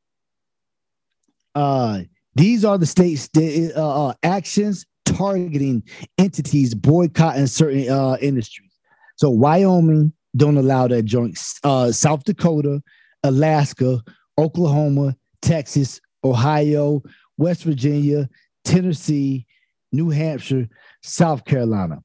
uh, 1.55 2.01
these 2.35 2.65
are 2.65 2.79
the 2.79 2.87
states 2.87 3.29
that 3.35 3.73
uh, 3.77 4.09
uh 4.09 4.15
actions 4.23 4.87
targeting 5.05 5.83
entities 6.19 6.75
boycotting 6.75 7.47
certain 7.47 7.89
uh 7.89 8.17
industries. 8.21 8.73
So 9.17 9.31
Wyoming, 9.31 10.13
don't 10.37 10.57
allow 10.57 10.89
that 10.89 11.05
joint. 11.05 11.39
Uh, 11.63 11.93
South 11.93 12.25
Dakota, 12.25 12.83
Alaska, 13.23 14.03
Oklahoma, 14.39 15.17
Texas, 15.41 16.01
Ohio, 16.25 17.03
West 17.37 17.65
Virginia, 17.65 18.29
Tennessee, 18.65 19.47
New 19.93 20.11
Hampshire, 20.11 20.69
South 21.03 21.45
Carolina. 21.45 22.03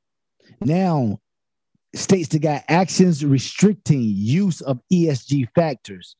Now, 0.61 1.19
states 1.95 2.29
that 2.29 2.39
got 2.39 2.63
actions 2.67 3.23
restricting 3.23 4.01
use 4.03 4.61
of 4.61 4.79
ESG 4.91 5.47
factors. 5.55 6.15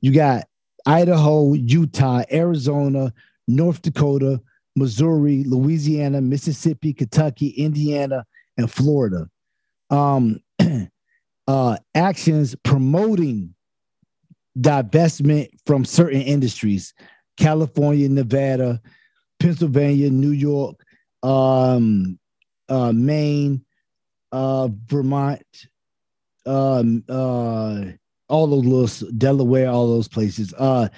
You 0.00 0.12
got 0.12 0.46
Idaho, 0.86 1.54
Utah, 1.54 2.22
Arizona, 2.32 3.12
North 3.46 3.82
Dakota, 3.82 4.40
Missouri, 4.74 5.44
Louisiana, 5.44 6.20
Mississippi, 6.20 6.92
Kentucky, 6.92 7.48
Indiana, 7.48 8.24
and 8.56 8.70
Florida. 8.70 9.28
Um, 9.90 10.40
uh, 11.48 11.76
actions 11.94 12.54
promoting 12.62 13.54
divestment 14.58 15.48
from 15.66 15.84
certain 15.84 16.20
industries 16.20 16.94
California, 17.38 18.08
Nevada, 18.08 18.80
Pennsylvania, 19.40 20.10
New 20.10 20.30
York, 20.30 20.76
um, 21.22 22.18
uh, 22.68 22.92
Maine, 22.92 23.64
uh, 24.30 24.68
Vermont, 24.86 25.42
um, 26.46 27.02
uh, 27.08 27.84
all 28.28 28.46
those 28.46 28.64
little 28.64 29.10
Delaware, 29.16 29.70
all 29.70 29.88
those 29.88 30.08
places. 30.08 30.54
Uh, 30.56 30.88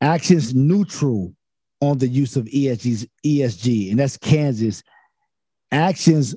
actions 0.00 0.54
neutral 0.54 1.34
on 1.80 1.98
the 1.98 2.08
use 2.08 2.36
of 2.36 2.44
ESG's 2.46 3.06
ESG, 3.24 3.90
and 3.90 4.00
that's 4.00 4.16
Kansas. 4.16 4.82
Actions 5.70 6.34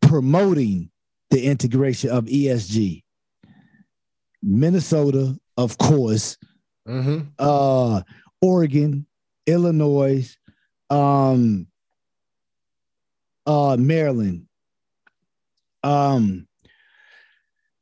promoting 0.00 0.90
the 1.30 1.44
integration 1.44 2.10
of 2.10 2.24
ESG. 2.24 3.02
Minnesota, 4.42 5.38
of 5.56 5.78
course, 5.78 6.36
mm-hmm. 6.86 7.28
uh, 7.38 8.02
Oregon, 8.40 9.06
Illinois, 9.46 10.36
um, 10.90 11.66
uh, 13.46 13.76
Maryland. 13.78 14.46
Um, 15.82 16.46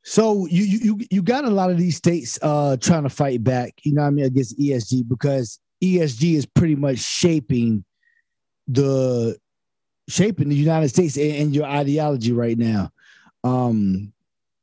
so 0.03 0.45
you 0.45 0.63
you 0.63 0.99
you 1.11 1.21
got 1.21 1.43
a 1.43 1.49
lot 1.49 1.69
of 1.69 1.77
these 1.77 1.97
states 1.97 2.39
uh 2.41 2.77
trying 2.77 3.03
to 3.03 3.09
fight 3.09 3.43
back, 3.43 3.73
you 3.83 3.93
know 3.93 4.03
what 4.03 4.07
I 4.07 4.11
mean, 4.11 4.25
against 4.25 4.57
ESG 4.57 5.07
because 5.07 5.59
ESG 5.83 6.35
is 6.35 6.45
pretty 6.45 6.75
much 6.75 6.99
shaping 6.99 7.83
the 8.67 9.37
shaping 10.07 10.49
the 10.49 10.55
United 10.55 10.89
States 10.89 11.17
and, 11.17 11.35
and 11.35 11.55
your 11.55 11.65
ideology 11.65 12.31
right 12.31 12.57
now. 12.57 12.89
Um, 13.43 14.13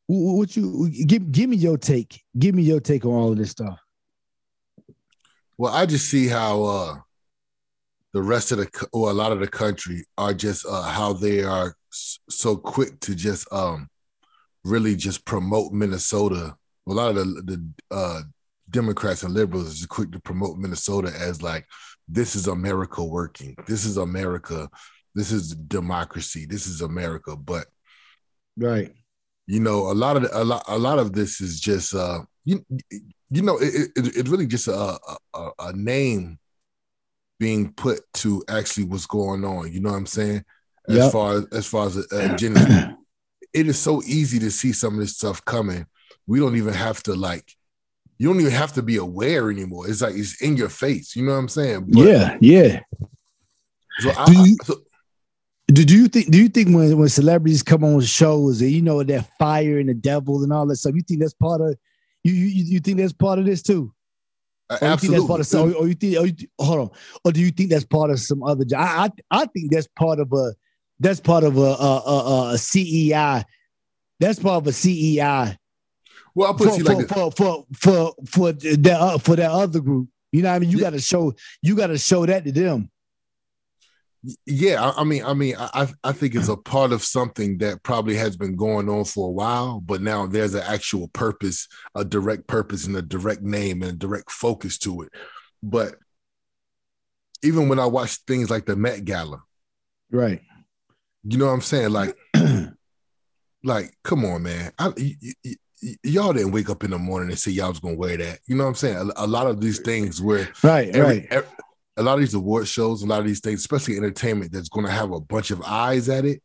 what 0.07 0.57
you 0.57 0.91
give? 1.07 1.31
Give 1.33 1.49
me 1.49 1.57
your 1.57 1.79
take. 1.79 2.23
Give 2.39 2.55
me 2.55 2.63
your 2.63 2.81
take 2.81 3.05
on 3.05 3.13
all 3.13 3.33
of 3.33 3.39
this 3.39 3.51
stuff. 3.51 3.79
Well, 5.57 5.73
I 5.73 5.87
just 5.87 6.11
see 6.11 6.27
how 6.27 6.65
uh, 6.65 6.95
the 8.13 8.23
rest 8.23 8.53
of 8.53 8.59
the 8.59 8.89
or 8.93 9.11
a 9.11 9.15
lot 9.15 9.33
of 9.33 9.41
the 9.41 9.49
country 9.49 10.05
are 10.19 10.35
just 10.35 10.67
uh, 10.69 10.83
how 10.83 11.13
they 11.13 11.43
are 11.43 11.75
so 11.93 12.57
quick 12.57 12.99
to 13.01 13.15
just 13.15 13.51
um 13.53 13.89
really 14.65 14.97
just 14.97 15.25
promote 15.25 15.73
Minnesota. 15.73 16.57
A 16.87 16.93
lot 16.93 17.11
of 17.11 17.17
the, 17.17 17.25
the 17.43 17.69
uh, 17.91 18.23
Democrats 18.71 19.23
and 19.23 19.33
liberals 19.33 19.69
are 19.69 19.77
just 19.77 19.89
quick 19.89 20.11
to 20.13 20.21
promote 20.21 20.59
Minnesota 20.59 21.13
as 21.19 21.43
like 21.43 21.67
this 22.09 22.37
is 22.37 22.47
America 22.47 23.03
working. 23.03 23.57
This 23.67 23.85
is 23.85 23.97
America. 23.97 24.69
This 25.15 25.33
is 25.33 25.55
democracy. 25.55 26.45
This 26.45 26.67
is 26.67 26.81
America. 26.83 27.37
But 27.37 27.67
right 28.57 28.93
you 29.47 29.61
know, 29.61 29.91
a 29.91 29.95
lot 29.95 30.17
of 30.17 30.23
the, 30.23 30.43
a 30.43 30.45
lot 30.45 30.65
a 30.69 30.79
lot 30.79 30.99
of 30.99 31.13
this 31.13 31.41
is 31.41 31.61
just 31.61 31.95
uh 31.95 32.21
you 32.45 32.65
you 33.31 33.43
know 33.43 33.59
it, 33.59 33.91
it 33.97 34.17
it's 34.17 34.29
really 34.29 34.47
just 34.47 34.69
a, 34.69 34.99
a, 35.35 35.51
a 35.59 35.73
name 35.73 36.39
being 37.39 37.73
put 37.73 38.01
to 38.15 38.43
actually 38.49 38.85
what's 38.85 39.07
going 39.07 39.45
on. 39.45 39.73
You 39.73 39.81
know 39.81 39.91
what 39.91 39.97
I'm 39.97 40.07
saying? 40.07 40.45
As 40.89 40.97
yep. 40.97 41.13
far 41.13 41.35
as 41.35 41.47
as 41.53 41.67
far 41.67 41.87
as 41.87 41.97
uh, 41.97 42.37
it 43.53 43.67
is 43.67 43.79
so 43.79 44.03
easy 44.03 44.39
to 44.41 44.51
see 44.51 44.73
some 44.73 44.95
of 44.95 45.01
this 45.01 45.17
stuff 45.17 45.45
coming. 45.45 45.87
We 46.27 46.39
don't 46.39 46.57
even 46.57 46.75
have 46.75 47.03
to 47.05 47.15
like. 47.15 47.53
You 48.17 48.29
don't 48.29 48.41
even 48.41 48.53
have 48.53 48.73
to 48.75 48.83
be 48.83 48.97
aware 48.97 49.51
anymore. 49.51 49.89
It's 49.89 50.01
like 50.01 50.15
it's 50.15 50.41
in 50.41 50.57
your 50.57 50.69
face. 50.69 51.17
You 51.17 51.25
know 51.25 51.33
what 51.33 51.39
I'm 51.39 51.49
saying? 51.49 51.87
But, 51.89 52.07
yeah, 52.07 52.39
yeah. 52.41 52.81
So 53.99 54.11
I, 54.17 54.31
you, 54.31 54.57
so, 54.65 54.77
do, 55.69 55.85
do 55.85 55.97
you 55.97 56.09
think 56.09 56.31
do 56.31 56.39
you 56.39 56.49
think 56.49 56.75
when, 56.75 56.97
when 56.99 57.09
celebrities 57.09 57.63
come 57.63 57.85
on 57.85 58.01
shows 58.03 58.61
and 58.61 58.71
you 58.71 58.83
know 58.83 59.03
that 59.03 59.27
fire 59.39 59.79
and 59.79 59.89
the 59.89 59.95
devil 59.95 60.43
and 60.43 60.53
all 60.53 60.67
that 60.67 60.77
stuff, 60.77 60.95
you 60.95 61.03
think 61.03 61.21
that's 61.21 61.35
part 61.35 61.61
of 61.61 61.77
you 62.23 62.33
you, 62.33 62.65
you 62.65 62.81
think 62.81 62.99
that's 62.99 63.15
part 63.15 63.39
of 63.39 63.47
this 63.47 63.63
too? 63.63 63.93
Uh, 64.69 64.79
or 64.81 64.89
absolutely. 64.89 65.17
You 65.17 65.27
think 65.27 65.39
that's 65.39 65.53
part 65.53 65.69
of 65.69 65.77
or, 65.77 65.89
you 65.89 65.95
think, 65.95 66.19
or 66.19 66.27
you, 66.27 66.49
hold 66.61 66.81
on, 66.81 66.91
or 67.25 67.33
do 67.33 67.41
you 67.41 67.51
think 67.51 67.71
that's 67.71 67.85
part 67.85 68.11
of 68.11 68.21
some 68.21 68.43
other? 68.43 68.65
I 68.77 69.09
I, 69.31 69.43
I 69.43 69.47
think 69.47 69.73
that's 69.73 69.89
part 69.97 70.21
of 70.21 70.33
a 70.35 70.55
that's 71.01 71.21
part 71.21 71.45
of 71.45 71.57
a 71.57 71.61
a, 71.61 71.99
a, 71.99 72.51
a 72.53 72.59
CEI. 72.59 73.45
That's 74.21 74.39
part 74.39 74.63
of 74.63 74.67
a 74.67 74.73
CEI. 74.73 75.57
Well, 76.35 76.49
I'll 76.49 76.55
put 76.55 76.71
for, 76.71 76.77
you 76.77 76.85
for, 76.85 76.95
like 76.95 77.09
for, 77.09 77.31
for 77.31 77.65
for 77.75 78.15
for 78.27 78.53
that 78.53 79.01
uh, 79.01 79.19
for 79.19 79.37
that 79.37 79.51
other 79.51 79.81
group. 79.81 80.09
You 80.31 80.43
know 80.43 80.51
what 80.51 80.57
I 80.57 80.59
mean? 80.59 80.71
You 80.71 80.79
yeah. 80.79 80.85
got 80.85 80.91
to 80.91 81.01
show 81.01 81.33
you 81.63 81.75
got 81.75 81.87
to 81.87 81.97
show 81.97 82.27
that 82.27 82.45
to 82.45 82.53
them 82.53 82.91
yeah 84.47 84.93
I, 84.97 85.05
mean 85.05 85.25
i 85.25 85.35
mean 85.35 85.55
i 85.59 85.89
i 86.03 86.13
think 86.13 86.35
it's 86.35 86.49
a 86.49 86.57
part 86.57 86.93
of 86.93 87.03
something 87.03 87.59
that 87.59 87.83
probably 87.83 88.17
has 88.17 88.37
been 88.37 88.57
going 88.57 88.89
on 88.89 89.05
for 89.05 89.29
a 89.29 89.33
while 89.33 89.81
but 89.81 90.01
now 90.01 90.27
there's 90.27 90.55
an 90.55 90.63
actual 90.67 91.09
purpose 91.09 91.69
a 91.95 92.05
direct 92.05 92.47
purpose 92.47 92.87
and 92.87 92.97
a 92.97 93.03
direct 93.03 93.43
name 93.43 93.83
and 93.83 93.93
a 93.93 93.97
direct 93.97 94.31
focus 94.31 94.79
to 94.79 95.03
it 95.03 95.11
but 95.63 95.97
even 97.43 97.69
when 97.69 97.79
i 97.79 97.87
watch 97.87 98.17
things 98.27 98.51
like 98.51 98.65
the 98.67 98.77
met 98.77 99.05
gala 99.05 99.43
right 100.11 100.41
you 101.25 101.37
know 101.37 101.47
what 101.47 101.53
i'm 101.53 101.61
saying 101.61 101.91
like 101.91 102.17
like 103.65 103.95
come 104.03 104.25
on 104.25 104.43
man 104.43 104.73
I, 104.79 104.93
y'all 106.03 106.33
didn't 106.33 106.53
wake 106.53 106.71
up 106.71 106.85
in 106.85 106.91
the 106.91 106.99
morning 106.99 107.31
and 107.31 107.39
say 107.39 107.51
y'all 107.51 107.69
was 107.69 107.81
gonna 107.81 107.97
wear 107.97 108.17
that. 108.17 108.41
You 108.47 108.57
know 108.57 108.65
what 108.65 108.71
I'm 108.71 108.75
saying? 108.75 108.97
A, 109.17 109.25
a 109.25 109.27
lot 109.27 109.47
of 109.47 109.61
these 109.61 109.81
things 109.81 110.21
where 110.21 110.49
right, 110.63 110.89
every, 110.89 111.01
right. 111.01 111.27
Every, 111.31 111.49
a 111.97 112.03
lot 112.03 112.15
of 112.15 112.21
these 112.21 112.35
award 112.35 112.67
shows, 112.67 113.03
a 113.03 113.07
lot 113.07 113.21
of 113.21 113.27
these 113.27 113.41
things, 113.41 113.61
especially 113.61 113.97
entertainment, 113.97 114.53
that's 114.53 114.69
going 114.69 114.87
to 114.87 114.93
have 114.93 115.13
a 115.13 115.21
bunch 115.21 115.51
of 115.51 115.63
eyes 115.63 116.09
at 116.09 116.25
it. 116.25 116.43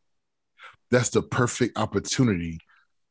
That's 0.90 1.10
the 1.10 1.22
perfect 1.22 1.78
opportunity 1.78 2.58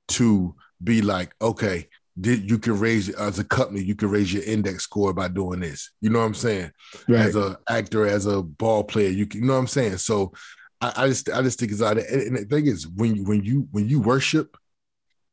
to 0.10 0.56
be 0.84 1.02
like, 1.02 1.34
okay, 1.42 1.88
did 2.20 2.50
you 2.50 2.58
can 2.58 2.78
raise 2.80 3.10
as 3.10 3.40
a 3.40 3.44
company, 3.44 3.82
you 3.82 3.96
can 3.96 4.10
raise 4.10 4.34
your 4.34 4.44
index 4.44 4.84
score 4.84 5.14
by 5.14 5.28
doing 5.28 5.62
this. 5.62 5.92
You 6.02 6.10
know 6.10 6.20
what 6.20 6.26
I'm 6.26 6.34
saying? 6.34 6.72
Right. 7.08 7.22
As 7.22 7.36
an 7.36 7.56
actor, 7.70 8.06
as 8.08 8.26
a 8.26 8.42
ball 8.42 8.84
player, 8.84 9.10
you 9.10 9.26
can, 9.26 9.42
you 9.42 9.48
know 9.48 9.54
what 9.54 9.60
I'm 9.60 9.68
saying. 9.68 9.98
So 9.98 10.34
I, 10.82 10.94
I 10.96 11.08
just 11.08 11.30
I 11.30 11.42
just 11.42 11.60
think 11.60 11.72
it's 11.72 11.82
out. 11.82 11.98
And, 11.98 12.08
and 12.08 12.38
the 12.38 12.46
thing 12.46 12.68
is, 12.68 12.88
when 12.88 13.16
you 13.16 13.24
when 13.24 13.44
you 13.44 13.68
when 13.72 13.88
you 13.88 14.02
worship, 14.02 14.58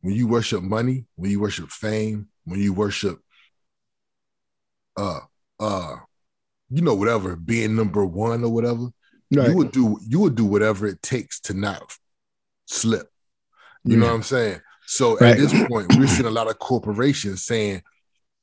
when 0.00 0.14
you 0.14 0.28
worship 0.28 0.62
money, 0.62 1.06
when 1.16 1.30
you 1.30 1.40
worship 1.40 1.70
fame, 1.70 2.28
when 2.44 2.60
you 2.60 2.72
worship 2.72 3.18
uh 4.96 5.20
uh 5.60 5.96
you 6.70 6.83
know, 6.83 6.94
whatever, 6.94 7.37
being 7.37 7.76
number 7.76 8.05
one 8.05 8.42
or 8.44 8.48
whatever, 8.50 8.88
right. 9.35 9.48
you 9.48 9.57
would 9.57 9.72
do 9.72 9.98
you 10.07 10.20
would 10.20 10.35
do 10.35 10.44
whatever 10.44 10.87
it 10.87 11.02
takes 11.02 11.40
to 11.40 11.55
not 11.55 11.92
slip. 12.66 13.09
You 13.85 13.96
know 13.96 14.07
what 14.07 14.14
I'm 14.14 14.22
saying? 14.24 14.61
So 14.87 15.16
right. 15.18 15.33
at 15.33 15.38
this 15.38 15.52
point, 15.68 15.94
we're 15.96 16.09
seeing 16.09 16.26
a 16.26 16.31
lot 16.31 16.50
of 16.50 16.59
corporations 16.59 17.44
saying, 17.44 17.83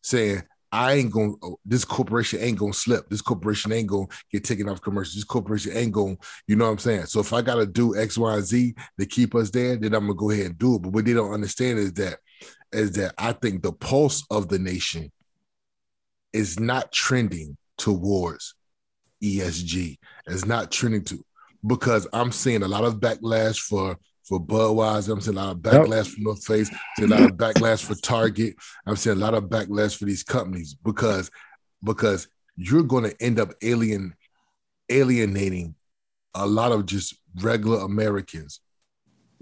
saying, 0.01 0.43
I 0.71 0.93
ain't 0.93 1.11
gonna 1.11 1.33
oh, 1.43 1.59
this 1.65 1.85
corporation 1.85 2.39
ain't 2.41 2.57
gonna 2.57 2.73
slip. 2.73 3.09
This 3.09 3.21
corporation 3.21 3.71
ain't 3.71 3.87
gonna 3.87 4.07
get 4.31 4.43
taken 4.43 4.67
off 4.67 4.81
commercial. 4.81 5.13
This 5.15 5.23
corporation 5.23 5.75
ain't 5.75 5.91
gonna, 5.91 6.15
you 6.47 6.55
know 6.55 6.65
what 6.65 6.71
I'm 6.71 6.79
saying? 6.79 7.05
So 7.05 7.19
if 7.19 7.31
I 7.31 7.41
gotta 7.41 7.65
do 7.65 7.95
X, 7.95 8.17
Y, 8.17 8.39
Z 8.41 8.73
to 8.99 9.05
keep 9.05 9.35
us 9.35 9.51
there, 9.51 9.75
then 9.75 9.93
I'm 9.93 10.07
gonna 10.07 10.15
go 10.15 10.31
ahead 10.31 10.45
and 10.47 10.57
do 10.57 10.75
it. 10.75 10.81
But 10.81 10.93
what 10.93 11.05
they 11.05 11.13
don't 11.13 11.33
understand 11.33 11.77
is 11.77 11.93
that 11.93 12.17
is 12.71 12.93
that 12.93 13.13
I 13.17 13.33
think 13.33 13.61
the 13.61 13.71
pulse 13.71 14.25
of 14.31 14.47
the 14.47 14.57
nation 14.57 15.11
is 16.33 16.59
not 16.59 16.91
trending 16.91 17.55
towards 17.77 18.55
ESG. 19.23 19.97
It's 20.27 20.45
not 20.45 20.71
trending 20.71 21.03
to 21.05 21.23
because 21.65 22.07
I'm 22.13 22.31
seeing 22.31 22.63
a 22.63 22.67
lot 22.67 22.83
of 22.83 22.99
backlash 22.99 23.59
for 23.59 23.97
for 24.23 24.39
Budweiser. 24.39 25.11
I'm 25.11 25.21
seeing 25.21 25.37
a 25.37 25.41
lot 25.41 25.51
of 25.51 25.57
backlash 25.57 26.05
yep. 26.05 26.07
for 26.07 26.21
North 26.21 26.45
Face. 26.45 26.69
I'm 26.71 26.77
seeing 26.97 27.11
a 27.11 27.15
lot 27.15 27.29
of 27.31 27.37
backlash 27.37 27.83
for 27.83 27.95
Target. 27.95 28.55
I'm 28.85 28.95
seeing 28.95 29.17
a 29.17 29.19
lot 29.19 29.33
of 29.33 29.45
backlash 29.45 29.97
for 29.97 30.05
these 30.05 30.23
companies 30.23 30.73
because 30.73 31.29
because 31.83 32.27
you're 32.55 32.83
going 32.83 33.03
to 33.03 33.21
end 33.21 33.39
up 33.39 33.53
alien 33.61 34.15
alienating 34.89 35.75
a 36.35 36.45
lot 36.45 36.71
of 36.71 36.85
just 36.85 37.15
regular 37.41 37.79
Americans, 37.79 38.59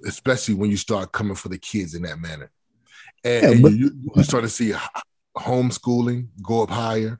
especially 0.05 0.55
when 0.55 0.69
you 0.69 0.77
start 0.77 1.11
coming 1.11 1.35
for 1.35 1.49
the 1.49 1.57
kids 1.57 1.93
in 1.95 2.03
that 2.03 2.19
manner. 2.19 2.51
And, 3.23 3.55
yeah, 3.55 3.61
but- 3.61 3.73
you, 3.73 3.91
you 4.15 4.23
start 4.23 4.43
to 4.43 4.49
see 4.49 4.73
homeschooling 5.37 6.27
go 6.43 6.63
up 6.63 6.69
higher 6.69 7.19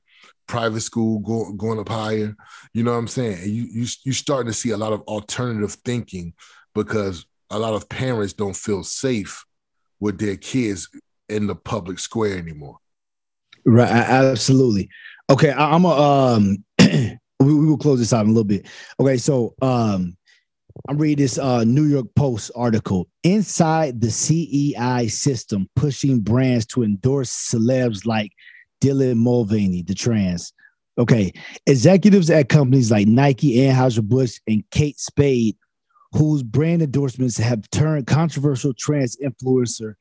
private 0.52 0.82
school 0.82 1.20
go, 1.20 1.54
going 1.54 1.80
up 1.80 1.88
higher 1.88 2.36
you 2.74 2.84
know 2.84 2.92
what 2.92 2.98
i'm 2.98 3.08
saying 3.08 3.38
you 3.46 3.64
you 3.72 3.88
you 4.04 4.12
starting 4.12 4.52
to 4.52 4.58
see 4.58 4.72
a 4.72 4.78
lot 4.78 4.92
of 4.92 5.02
alternative 5.04 5.74
thinking 5.86 6.34
because 6.76 7.26
a 7.52 7.60
lot 7.60 7.74
of 7.74 7.88
parents 7.90 8.34
don't 8.34 8.56
feel 8.56 8.84
safe 8.84 9.46
with 10.00 10.18
their 10.20 10.38
kids 10.38 10.90
in 11.30 11.48
the 11.48 11.56
public 11.56 12.00
square 12.00 12.38
anymore. 12.38 12.78
Right, 13.66 13.90
absolutely. 13.90 14.90
Okay, 15.30 15.52
I, 15.52 15.76
am 15.76 15.86
a 15.86 15.90
um 15.90 16.64
we, 16.80 17.18
we 17.40 17.66
will 17.66 17.78
close 17.78 18.00
this 18.00 18.14
out 18.14 18.26
in 18.26 18.32
a 18.32 18.34
little 18.34 18.44
bit. 18.44 18.68
Okay, 19.00 19.18
so 19.18 19.54
um 19.62 20.18
I'm 20.88 20.98
reading 20.98 21.22
this 21.22 21.38
uh, 21.38 21.66
New 21.66 21.84
York 21.84 22.08
Post 22.16 22.50
article. 22.56 23.10
Inside 23.24 24.00
the 24.00 24.10
CEI 24.10 25.10
system, 25.10 25.68
pushing 25.76 26.22
brands 26.22 26.66
to 26.68 26.84
endorse 26.84 27.30
celebs 27.30 28.06
like 28.06 28.32
Dylan 28.82 29.18
Mulvaney, 29.18 29.84
the 29.84 29.96
trans. 29.96 30.54
Okay, 30.98 31.32
executives 31.66 32.30
at 32.30 32.50
companies 32.50 32.92
like 32.92 33.08
Nike, 33.08 33.58
Anheuser-Busch, 33.58 34.40
and 34.48 34.64
Kate 34.72 35.00
Spade 35.00 35.56
whose 36.14 36.44
brand 36.44 36.82
endorsements 36.82 37.38
have 37.38 37.70
turned 37.72 38.08
controversial 38.08 38.74
trans 38.74 39.18
influencer 39.18 39.96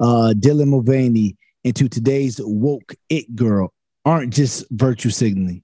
uh, 0.00 0.34
Dylan 0.36 0.68
Mulvaney 0.68 1.36
into 1.62 1.88
today's 1.88 2.40
woke 2.42 2.94
it 3.08 3.34
girl 3.34 3.72
aren't 4.04 4.34
just 4.34 4.64
virtue 4.70 5.10
signaling. 5.10 5.62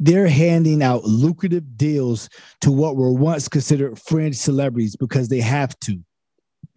They're 0.00 0.28
handing 0.28 0.82
out 0.82 1.04
lucrative 1.04 1.76
deals 1.76 2.28
to 2.62 2.70
what 2.70 2.96
were 2.96 3.12
once 3.12 3.48
considered 3.48 3.98
fringe 3.98 4.36
celebrities 4.36 4.96
because 4.96 5.28
they 5.28 5.40
have 5.40 5.78
to, 5.80 6.02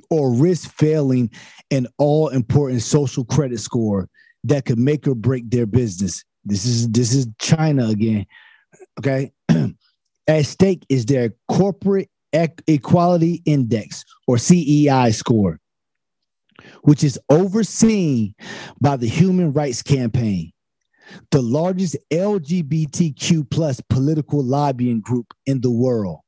or 0.09 0.33
risk 0.33 0.71
failing 0.71 1.29
an 1.71 1.87
all 1.97 2.29
important 2.29 2.81
social 2.81 3.23
credit 3.25 3.59
score 3.59 4.09
that 4.45 4.65
could 4.65 4.79
make 4.79 5.07
or 5.07 5.15
break 5.15 5.49
their 5.49 5.65
business. 5.65 6.23
This 6.45 6.65
is 6.65 6.89
this 6.89 7.13
is 7.13 7.27
China 7.39 7.87
again. 7.87 8.25
Okay. 8.99 9.31
At 10.27 10.45
stake 10.45 10.85
is 10.89 11.05
their 11.05 11.33
corporate 11.47 12.09
equality 12.31 13.41
index 13.45 14.05
or 14.27 14.37
CEI 14.37 15.11
score, 15.11 15.59
which 16.83 17.03
is 17.03 17.19
overseen 17.29 18.35
by 18.79 18.95
the 18.95 19.07
Human 19.07 19.53
Rights 19.53 19.81
Campaign, 19.81 20.51
the 21.31 21.41
largest 21.41 21.97
LGBTQ 22.11 23.49
plus 23.49 23.81
political 23.89 24.43
lobbying 24.43 25.01
group 25.01 25.33
in 25.47 25.61
the 25.61 25.71
world. 25.71 26.19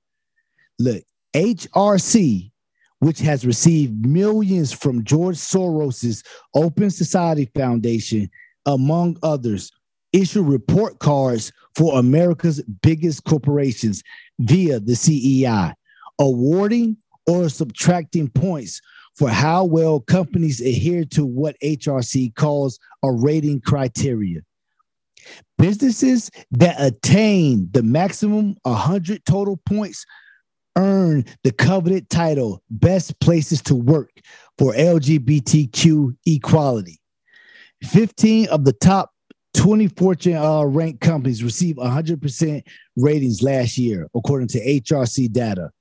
Look, 0.80 1.04
HRC, 1.36 2.51
which 3.02 3.20
has 3.20 3.46
received 3.46 4.06
millions 4.06 4.72
from 4.72 5.04
George 5.04 5.36
Soros's 5.36 6.24
Open 6.54 6.92
Society 6.92 7.50
Foundation, 7.56 8.30
among 8.68 9.18
others, 9.24 9.72
issue 10.14 10.44
report 10.44 11.00
cards 11.00 11.52
for 11.76 11.98
America's 11.98 12.62
biggest 12.84 13.24
corporations 13.24 14.04
via 14.40 14.80
the 14.80 14.96
CEI, 14.96 15.74
awarding 16.20 16.96
or 17.26 17.50
subtracting 17.50 18.30
points 18.30 18.80
for 19.16 19.30
how 19.30 19.66
well 19.66 20.00
companies 20.00 20.62
adhere 20.62 21.04
to 21.06 21.26
what 21.26 21.56
HRC 21.64 22.36
calls 22.36 22.80
a 23.02 23.12
rating 23.12 23.62
criteria. 23.62 24.42
Businesses 25.58 26.30
that 26.52 26.76
attain 26.80 27.68
the 27.72 27.82
maximum 27.82 28.56
100 28.62 29.26
total 29.26 29.58
points 29.66 30.06
earn 30.76 31.26
the 31.44 31.52
coveted 31.52 32.10
title 32.10 32.64
Best 32.70 33.20
Places 33.20 33.62
to 33.64 33.76
Work 33.76 34.12
for 34.58 34.74
LGBTQ 34.74 36.16
equality. 36.26 37.00
15 37.84 38.48
of 38.50 38.64
the 38.64 38.74
top 38.74 39.12
20 39.54 39.88
Fortune 39.90 40.38
uh, 40.38 40.64
ranked 40.64 41.02
companies 41.02 41.44
received 41.44 41.78
100% 41.78 42.64
ratings 42.96 43.44
last 43.44 43.78
year, 43.78 44.08
according 44.16 44.48
to 44.50 44.66
HRC 44.66 45.32
data. 45.32 45.72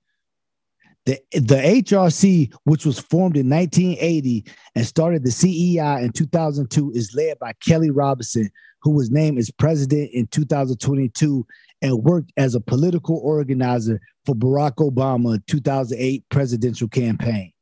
The, 1.06 1.18
the 1.32 1.56
HRC, 1.56 2.52
which 2.64 2.84
was 2.84 2.98
formed 2.98 3.36
in 3.36 3.48
1980 3.48 4.44
and 4.74 4.86
started 4.86 5.24
the 5.24 5.30
CEI 5.30 6.02
in 6.02 6.12
2002, 6.12 6.92
is 6.92 7.14
led 7.14 7.38
by 7.38 7.52
Kelly 7.54 7.90
Robinson, 7.90 8.50
who 8.82 8.90
was 8.90 9.10
named 9.10 9.38
as 9.38 9.50
president 9.50 10.10
in 10.12 10.26
2022 10.26 11.46
and 11.82 12.02
worked 12.04 12.32
as 12.36 12.54
a 12.54 12.60
political 12.60 13.18
organizer 13.18 14.00
for 14.30 14.36
Barack 14.36 14.76
Obama 14.76 15.44
2008 15.46 16.24
presidential 16.28 16.88
campaign. 16.88 17.52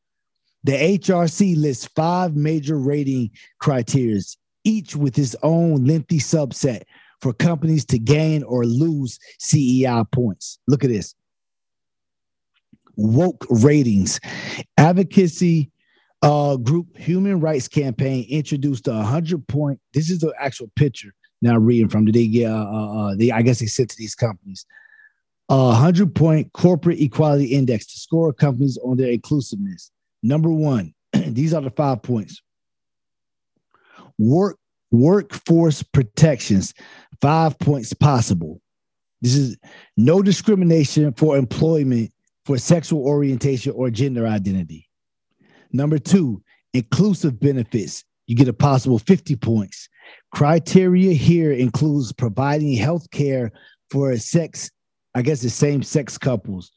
The 0.65 0.73
HRC 0.73 1.57
lists 1.57 1.89
five 1.97 2.37
major 2.37 2.79
rating 2.79 3.31
criteria, 3.59 4.21
each 4.65 4.95
with 4.95 5.19
its 5.19 5.35
own 5.43 5.87
lengthy 5.87 6.19
subset 6.19 6.83
for 7.23 7.33
companies 7.33 7.87
to 7.87 7.99
gain 7.99 8.43
or 8.43 8.65
lose 8.65 9.19
CEI 9.39 10.03
points. 10.13 10.59
Look 10.69 10.85
at 10.85 10.91
this 10.91 11.15
woke 12.97 13.47
ratings. 13.49 14.21
Advocacy 14.77 15.71
uh, 16.21 16.57
group 16.57 16.99
Human 16.99 17.41
Rights 17.41 17.69
Campaign 17.69 18.27
introduced 18.29 18.89
a 18.89 18.93
100 18.93 19.47
point. 19.49 19.81
This 19.95 20.11
is 20.11 20.19
the 20.19 20.35
actual 20.39 20.71
picture 20.77 21.15
now 21.41 21.57
reading 21.57 21.89
from. 21.89 22.05
Did 22.05 22.17
they 22.17 22.27
get, 22.27 22.51
uh, 22.51 22.65
uh, 22.65 23.15
they, 23.15 23.31
I 23.31 23.41
guess 23.41 23.61
they 23.61 23.67
sent 23.67 23.89
to 23.91 23.97
these 23.97 24.15
companies. 24.15 24.67
A 25.49 25.57
100 25.57 26.15
point 26.15 26.53
corporate 26.53 27.01
equality 27.01 27.47
index 27.47 27.87
to 27.87 27.99
score 27.99 28.33
companies 28.33 28.79
on 28.85 28.97
their 28.97 29.11
inclusiveness. 29.11 29.91
Number 30.23 30.51
one, 30.51 30.95
these 31.13 31.55
are 31.55 31.63
the 31.63 31.71
five 31.71 32.03
points. 32.03 32.43
Work 34.19 34.59
workforce 34.91 35.83
protections, 35.83 36.75
five 37.21 37.59
points 37.59 37.93
possible. 37.93 38.61
This 39.21 39.35
is 39.35 39.57
no 39.97 40.23
discrimination 40.23 41.13
for 41.15 41.37
employment 41.37 42.13
for 42.45 42.59
sexual 42.59 43.03
orientation 43.05 43.73
or 43.73 43.91
gender 43.91 44.27
identity. 44.27 44.89
Number 45.73 45.99
two, 45.99 46.43
inclusive 46.73 47.39
benefits. 47.41 48.05
You 48.27 48.37
get 48.37 48.49
a 48.49 48.53
possible 48.53 48.99
50 48.99 49.37
points. 49.37 49.89
Criteria 50.35 51.13
here 51.13 51.53
includes 51.53 52.13
providing 52.13 52.75
health 52.75 53.11
care 53.11 53.53
for 53.91 54.11
a 54.11 54.19
sex, 54.19 54.71
I 55.15 55.23
guess 55.23 55.41
the 55.41 55.51
same 55.51 55.83
sex 55.83 56.19
couples. 56.19 56.73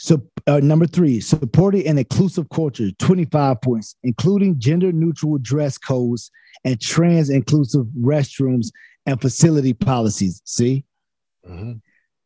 So, 0.00 0.22
uh, 0.46 0.60
number 0.60 0.86
three, 0.86 1.20
supporting 1.20 1.86
an 1.86 1.98
inclusive 1.98 2.48
culture, 2.50 2.90
25 2.98 3.60
points, 3.60 3.96
including 4.04 4.60
gender 4.60 4.92
neutral 4.92 5.38
dress 5.38 5.76
codes 5.76 6.30
and 6.64 6.80
trans 6.80 7.30
inclusive 7.30 7.86
restrooms 7.98 8.68
and 9.06 9.20
facility 9.20 9.72
policies. 9.72 10.40
See? 10.44 10.84
Mm-hmm. 11.48 11.72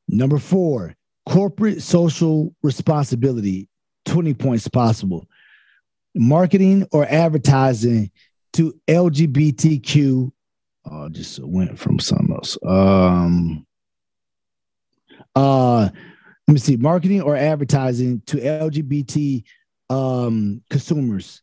Number 0.09 0.39
four, 0.39 0.95
corporate 1.27 1.83
social 1.83 2.55
responsibility 2.63 3.69
20 4.07 4.35
points 4.35 4.69
possible 4.69 5.27
marketing 6.15 6.87
or 6.93 7.07
advertising 7.07 8.11
to 8.53 8.79
lgbtq 8.89 10.31
oh 10.91 11.09
just 11.09 11.39
went 11.43 11.79
from 11.79 11.99
something 11.99 12.35
else 12.35 12.59
um 12.67 13.65
uh 15.37 15.89
let 16.49 16.53
me 16.53 16.59
see 16.59 16.77
marketing 16.77 17.23
or 17.23 17.37
advertising 17.37 18.21
to 18.27 18.37
lgbt 18.39 19.45
um 19.91 20.63
consumers 20.71 21.43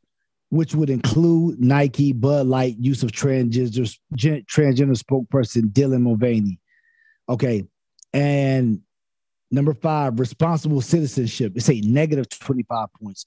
which 0.50 0.74
would 0.76 0.90
include 0.90 1.60
nike 1.60 2.14
bud 2.14 2.48
light 2.48 2.76
use 2.80 3.04
of 3.04 3.12
transgender 3.12 3.98
transgender 4.14 4.98
spokesperson 4.98 5.72
dylan 5.72 6.02
mulvaney 6.02 6.60
okay 7.28 7.64
and 8.14 8.82
Number 9.52 9.74
five, 9.74 10.20
responsible 10.20 10.82
citizenship. 10.82 11.54
It's 11.56 11.70
a 11.70 11.82
negative 11.82 12.30
25 12.30 12.88
points. 13.02 13.26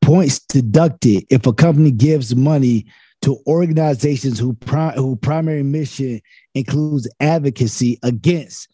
Points 0.00 0.40
deducted 0.40 1.24
if 1.28 1.46
a 1.46 1.52
company 1.52 1.90
gives 1.90 2.34
money 2.36 2.86
to 3.22 3.38
organizations 3.46 4.38
who, 4.38 4.54
pri- 4.54 4.92
who 4.92 5.16
primary 5.16 5.62
mission 5.62 6.20
includes 6.54 7.08
advocacy 7.18 7.98
against 8.02 8.68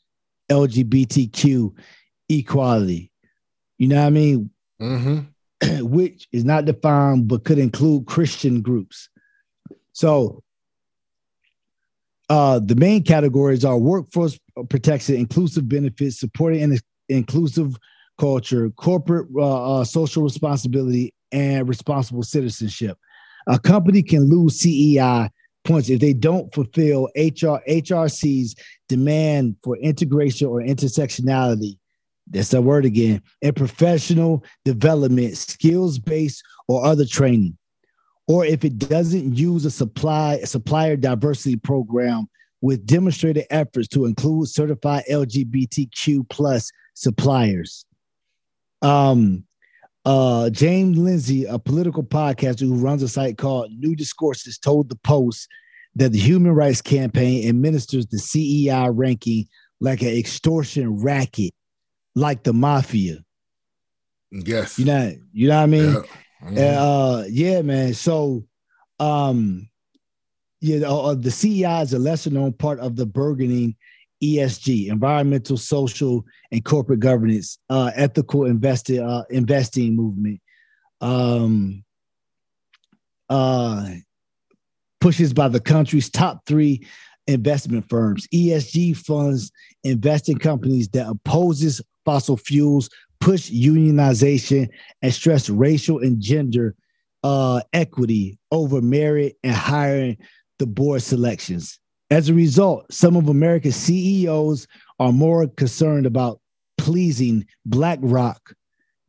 LGBTQ 0.50 1.72
equality. 2.28 3.10
You 3.78 3.88
know 3.88 4.00
what 4.00 4.06
I 4.06 4.10
mean? 4.10 4.50
Mm-hmm. 4.80 5.84
Which 5.86 6.28
is 6.32 6.44
not 6.44 6.64
defined 6.64 7.28
but 7.28 7.44
could 7.44 7.58
include 7.58 8.06
Christian 8.06 8.60
groups. 8.62 9.08
So 9.92 10.42
uh, 12.28 12.60
the 12.62 12.74
main 12.74 13.02
categories 13.02 13.64
are 13.64 13.78
workforce 13.78 14.38
protection, 14.68 15.16
inclusive 15.16 15.68
benefits, 15.68 16.18
supporting 16.18 16.62
an 16.62 16.78
inclusive 17.08 17.76
culture, 18.18 18.70
corporate 18.70 19.28
uh, 19.36 19.80
uh, 19.80 19.84
social 19.84 20.22
responsibility, 20.22 21.14
and 21.32 21.68
responsible 21.68 22.22
citizenship. 22.22 22.98
A 23.46 23.58
company 23.58 24.02
can 24.02 24.28
lose 24.28 24.58
CEI 24.60 25.30
points 25.64 25.88
if 25.88 26.00
they 26.00 26.12
don't 26.12 26.52
fulfill 26.54 27.08
HR 27.16 27.60
HRC's 27.68 28.54
demand 28.88 29.56
for 29.62 29.76
integration 29.76 30.48
or 30.48 30.60
intersectionality. 30.60 31.78
That's 32.28 32.48
that 32.50 32.62
word 32.62 32.84
again. 32.84 33.22
And 33.42 33.54
professional 33.54 34.44
development, 34.64 35.36
skills 35.36 35.98
based 35.98 36.42
or 36.68 36.84
other 36.84 37.04
training 37.04 37.56
or 38.28 38.44
if 38.44 38.64
it 38.64 38.78
doesn't 38.78 39.36
use 39.36 39.64
a 39.64 39.70
supply 39.70 40.34
a 40.42 40.46
supplier 40.46 40.96
diversity 40.96 41.56
program 41.56 42.28
with 42.60 42.86
demonstrated 42.86 43.44
efforts 43.50 43.88
to 43.88 44.06
include 44.06 44.48
certified 44.48 45.04
LGBTQ 45.10 46.28
plus 46.28 46.70
suppliers. 46.94 47.84
Um, 48.82 49.44
uh, 50.04 50.50
James 50.50 50.96
Lindsay, 50.96 51.44
a 51.44 51.58
political 51.58 52.02
podcaster 52.02 52.60
who 52.60 52.76
runs 52.76 53.02
a 53.02 53.08
site 53.08 53.36
called 53.38 53.70
New 53.72 53.94
Discourses, 53.94 54.58
told 54.58 54.88
the 54.88 54.96
Post 54.96 55.48
that 55.96 56.12
the 56.12 56.18
Human 56.18 56.52
Rights 56.52 56.82
Campaign 56.82 57.48
administers 57.48 58.06
the 58.06 58.18
CEI 58.18 58.88
ranking 58.90 59.46
like 59.80 60.02
an 60.02 60.08
extortion 60.08 61.02
racket, 61.02 61.52
like 62.14 62.44
the 62.44 62.52
mafia. 62.52 63.18
Yes. 64.30 64.78
You 64.78 64.84
know, 64.84 65.12
you 65.32 65.48
know 65.48 65.56
what 65.56 65.62
I 65.62 65.66
mean? 65.66 65.92
Yeah. 65.92 66.02
Mhm. 66.50 66.76
Uh, 66.76 67.24
yeah, 67.30 67.62
man. 67.62 67.94
So, 67.94 68.44
um, 69.00 69.68
yeah, 70.60 70.86
uh, 70.86 71.14
the 71.14 71.30
CEI 71.30 71.82
is 71.82 71.94
a 71.94 71.98
lesser 71.98 72.30
known 72.30 72.52
part 72.52 72.78
of 72.80 72.96
the 72.96 73.06
burgeoning 73.06 73.76
ESG, 74.22 74.88
environmental, 74.88 75.56
social, 75.56 76.24
and 76.50 76.64
corporate 76.64 77.00
governance, 77.00 77.58
uh, 77.70 77.90
ethical 77.94 78.44
investing, 78.44 79.00
uh, 79.00 79.24
investing 79.30 79.96
movement. 79.96 80.40
Um, 81.00 81.84
uh, 83.28 83.90
pushes 85.06 85.32
by 85.32 85.46
the 85.46 85.60
country's 85.60 86.10
top 86.10 86.44
three 86.46 86.84
investment 87.28 87.88
firms. 87.88 88.26
ESG 88.34 88.96
funds 88.96 89.52
invest 89.84 90.28
in 90.28 90.36
companies 90.36 90.88
that 90.88 91.06
opposes 91.06 91.80
fossil 92.04 92.36
fuels, 92.36 92.90
push 93.20 93.48
unionization, 93.48 94.68
and 95.02 95.14
stress 95.14 95.48
racial 95.48 96.00
and 96.00 96.20
gender 96.20 96.74
uh, 97.22 97.60
equity 97.72 98.36
over 98.50 98.80
merit 98.80 99.36
and 99.44 99.54
hiring 99.54 100.16
the 100.58 100.66
board 100.66 101.00
selections. 101.02 101.78
As 102.10 102.28
a 102.28 102.34
result, 102.34 102.92
some 102.92 103.14
of 103.14 103.28
America's 103.28 103.76
CEOs 103.76 104.66
are 104.98 105.12
more 105.12 105.46
concerned 105.46 106.06
about 106.06 106.40
pleasing 106.78 107.46
BlackRock, 107.64 108.54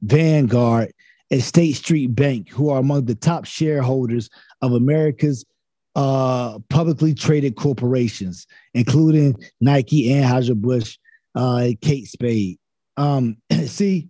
Vanguard, 0.04 0.94
and 1.32 1.42
State 1.42 1.74
Street 1.74 2.14
Bank, 2.14 2.52
who 2.52 2.70
are 2.70 2.78
among 2.80 3.06
the 3.06 3.16
top 3.16 3.46
shareholders 3.46 4.30
of 4.62 4.74
America's 4.74 5.44
uh, 5.98 6.60
publicly 6.70 7.16
traded 7.16 7.56
corporations, 7.56 8.46
including 8.76 9.36
Nike, 9.60 10.10
Anheuser-Busch, 10.10 11.00
uh, 11.34 11.70
Kate 11.82 12.08
Spade. 12.08 12.60
Um, 12.98 13.38
see, 13.66 14.10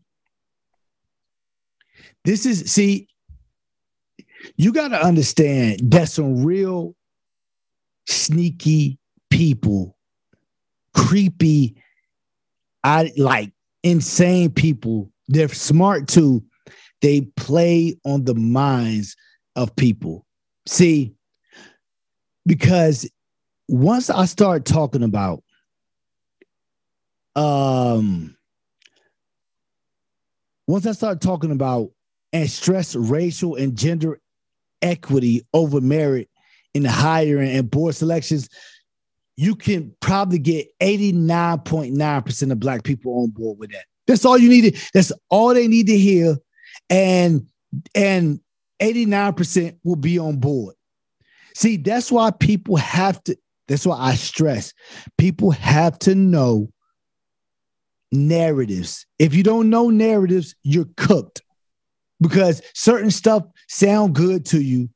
this 2.26 2.46
is 2.46 2.70
see, 2.70 3.08
you 4.58 4.74
got 4.74 4.90
to 4.90 5.02
understand 5.02 5.80
that 5.92 6.10
some 6.10 6.44
real 6.44 6.94
sneaky 8.06 9.00
people, 9.30 9.96
creepy, 10.94 11.82
I 12.84 13.14
like 13.16 13.54
insane 13.84 14.52
people. 14.52 15.10
They're 15.30 15.48
smart 15.48 16.10
too. 16.10 16.44
They 17.02 17.22
play 17.38 17.96
on 18.04 18.26
the 18.26 18.36
minds 18.36 19.16
of 19.56 19.74
people. 19.78 20.26
See, 20.66 21.14
because 22.48 23.10
once 23.68 24.10
I 24.10 24.26
start 24.26 24.66
talking 24.66 25.04
about 25.04 25.44
um 27.36 28.36
once 30.66 30.88
I 30.88 30.94
start 30.94 31.22
talking 31.22 31.52
about 31.52 31.92
and 32.34 32.50
stress 32.50 32.96
racial 32.96 33.56
and 33.56 33.78
gender 33.78 34.20
equity 34.82 35.46
over 35.54 35.82
merit 35.82 36.30
in 36.74 36.84
hiring 36.86 37.56
and 37.56 37.70
board 37.70 37.96
selections, 37.96 38.50
you 39.36 39.56
can 39.56 39.96
probably 40.00 40.40
get 40.40 40.68
89.9% 40.80 42.52
of 42.52 42.60
black 42.60 42.84
people 42.84 43.22
on 43.22 43.30
board 43.30 43.60
with 43.60 43.72
that. 43.72 43.86
That's 44.08 44.26
all 44.26 44.38
you 44.38 44.50
need. 44.50 44.78
That's 44.94 45.12
all 45.30 45.54
they 45.54 45.68
need 45.68 45.88
to 45.88 45.98
hear. 45.98 46.38
And 46.90 47.48
and 47.94 48.40
89% 48.82 49.78
will 49.84 49.96
be 49.96 50.20
on 50.20 50.38
board. 50.38 50.77
See, 51.58 51.78
that's 51.78 52.12
why 52.12 52.30
people 52.30 52.76
have 52.76 53.24
to, 53.24 53.36
that's 53.68 53.84
why 53.84 53.98
I 53.98 54.14
stress 54.14 54.76
people 55.18 55.50
have 55.50 55.98
to 56.00 56.14
know 56.14 56.72
narratives. 58.12 59.08
If 59.18 59.34
you 59.34 59.42
don't 59.42 59.72
know 59.72 59.90
narratives, 59.90 60.54
you're 60.62 60.86
cooked 60.98 61.42
because 62.22 62.62
certain 62.76 63.10
stuff 63.10 63.42
sound 63.68 64.14
good 64.14 64.46
to 64.46 64.62
you 64.62 64.88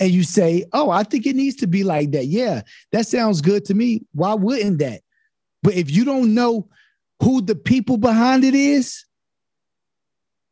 and 0.00 0.10
you 0.10 0.24
say, 0.24 0.64
"Oh, 0.72 0.90
I 0.90 1.04
think 1.04 1.24
it 1.24 1.36
needs 1.36 1.54
to 1.58 1.68
be 1.68 1.84
like 1.84 2.10
that." 2.10 2.26
Yeah, 2.26 2.62
that 2.90 3.06
sounds 3.06 3.40
good 3.40 3.64
to 3.66 3.74
me. 3.74 4.02
Why 4.10 4.34
wouldn't 4.34 4.80
that? 4.80 5.02
But 5.62 5.74
if 5.74 5.88
you 5.88 6.04
don't 6.04 6.34
know 6.34 6.68
who 7.22 7.42
the 7.42 7.54
people 7.54 7.96
behind 7.96 8.42
it 8.42 8.56
is, 8.56 9.04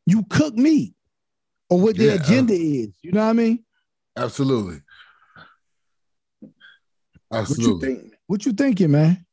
you 0.07 0.23
cook 0.31 0.55
meat 0.55 0.95
or 1.69 1.81
what 1.81 1.97
their 1.97 2.15
Yeah. 2.15 2.21
Uh, 2.21 2.23
agenda 2.23 2.55
is. 2.55 2.91
You 3.03 3.11
know 3.11 3.25
what 3.25 3.31
I 3.31 3.33
mean? 3.33 3.65
Absolutely. 4.17 4.83
What 7.31 7.39
you 7.49 7.53
Absolutely. 7.55 7.89
think? 7.95 8.15
What 8.27 8.47
you 8.47 8.53
thinking, 8.53 8.91
man? 8.91 9.25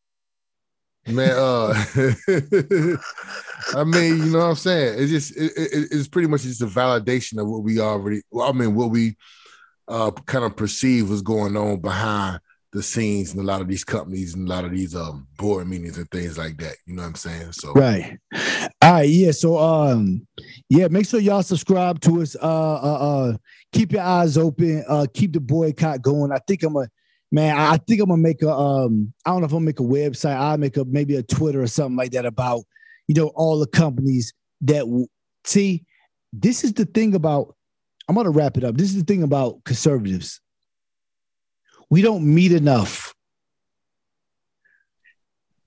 Man, 1.08 1.32
uh 1.38 1.74
I 3.76 3.84
mean, 3.86 4.24
you 4.26 4.32
know 4.32 4.40
what 4.40 4.46
I'm 4.46 4.56
saying? 4.56 4.96
It's 5.00 5.12
just 5.12 5.38
it, 5.38 5.52
it- 5.56 5.88
it's 5.92 6.08
pretty 6.08 6.28
much 6.28 6.42
just 6.44 6.62
a 6.62 6.66
validation 6.68 7.40
of 7.42 7.48
what 7.48 7.64
we 7.64 7.80
already 7.80 8.22
well, 8.32 8.50
I 8.50 8.52
mean, 8.52 8.76
what 8.76 8.90
we 8.92 9.16
uh 9.88 10.12
kind 10.12 10.44
of 10.44 10.56
perceive 10.58 11.10
was 11.10 11.22
going 11.22 11.56
on 11.56 11.80
behind 11.80 12.40
the 12.74 12.84
scenes 12.84 13.34
in 13.34 13.40
a 13.40 13.44
lot 13.44 13.62
of 13.62 13.70
these 13.70 13.86
companies 13.86 14.34
and 14.36 14.48
a 14.48 14.52
lot 14.52 14.66
of 14.66 14.72
these 14.72 14.96
um 14.96 15.28
board 15.38 15.68
meetings 15.68 15.98
and 15.98 16.10
things 16.12 16.38
like 16.38 16.58
that. 16.58 16.76
You 16.86 16.96
know 16.96 17.04
what 17.04 17.10
I'm 17.10 17.16
saying? 17.16 17.54
So 17.54 17.72
Right. 17.72 18.20
All 18.82 18.92
right. 18.92 19.10
Yeah. 19.10 19.32
So 19.32 19.58
um, 19.58 20.28
yeah, 20.70 20.88
make 20.90 21.08
sure 21.08 21.22
y'all 21.22 21.42
subscribe 21.42 22.02
to 22.02 22.22
us. 22.22 22.36
Uh 22.36 22.74
uh 22.76 22.98
uh 23.32 23.38
keep 23.72 23.94
your 23.94 24.02
eyes 24.04 24.38
open. 24.38 24.84
Uh 24.90 25.08
keep 25.14 25.32
the 25.34 25.40
boycott 25.40 26.02
going. 26.02 26.34
I 26.34 26.40
think 26.48 26.64
I'm 26.64 26.76
a 26.76 26.88
man, 27.32 27.58
I 27.58 27.78
think 27.78 28.02
I'm 28.02 28.10
gonna 28.10 28.22
make 28.22 28.42
a 28.42 28.52
um, 28.52 29.14
I 29.26 29.32
don't 29.32 29.42
know 29.42 29.48
if 29.48 29.54
I'll 29.54 29.60
make 29.60 29.80
a 29.80 29.84
website, 29.84 30.36
I'll 30.36 30.58
make 30.58 30.78
a 30.78 30.86
maybe 30.86 31.16
a 31.16 31.24
Twitter 31.24 31.62
or 31.62 31.68
something 31.68 31.98
like 31.98 32.12
that 32.12 32.26
about 32.26 32.64
you 33.08 33.16
know 33.16 33.28
all 33.36 33.60
the 33.60 33.68
companies 33.68 34.34
that 34.62 34.80
w- 34.80 35.08
see 35.44 35.86
this 36.34 36.64
is 36.64 36.74
the 36.74 36.86
thing 36.86 37.16
about 37.16 37.56
I'm 38.08 38.16
gonna 38.16 38.30
wrap 38.30 38.58
it 38.58 38.64
up. 38.64 38.76
This 38.76 38.90
is 38.90 38.98
the 38.98 39.04
thing 39.04 39.24
about 39.24 39.64
conservatives. 39.66 40.40
We 41.90 42.02
don't 42.02 42.24
meet 42.34 42.52
enough. 42.52 43.14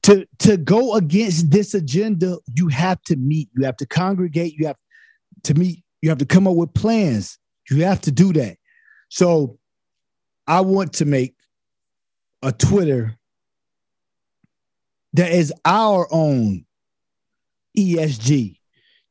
To 0.05 0.27
to 0.39 0.57
go 0.57 0.95
against 0.95 1.51
this 1.51 1.75
agenda 1.75 2.39
you 2.55 2.69
have 2.69 3.03
to 3.03 3.17
meet. 3.17 3.51
You 3.55 3.65
have 3.67 3.77
to 3.79 3.87
congregate. 3.87 4.55
You 4.55 4.67
have 4.69 4.79
to 5.45 5.55
meet. 5.55 5.85
You 6.01 6.09
have 6.09 6.19
to 6.19 6.27
come 6.27 6.47
up 6.47 6.57
with 6.57 6.73
plans. 6.73 7.39
You 7.71 7.85
have 7.85 8.01
to 8.03 8.11
do 8.11 8.33
that. 8.33 8.57
So 9.11 9.59
i 10.47 10.61
want 10.61 10.93
to 10.95 11.05
make 11.05 11.35
a 12.43 12.53
twitter 12.53 13.17
that 15.13 15.31
is 15.33 15.53
our 15.65 16.07
own 16.13 16.65
esg 17.77 18.57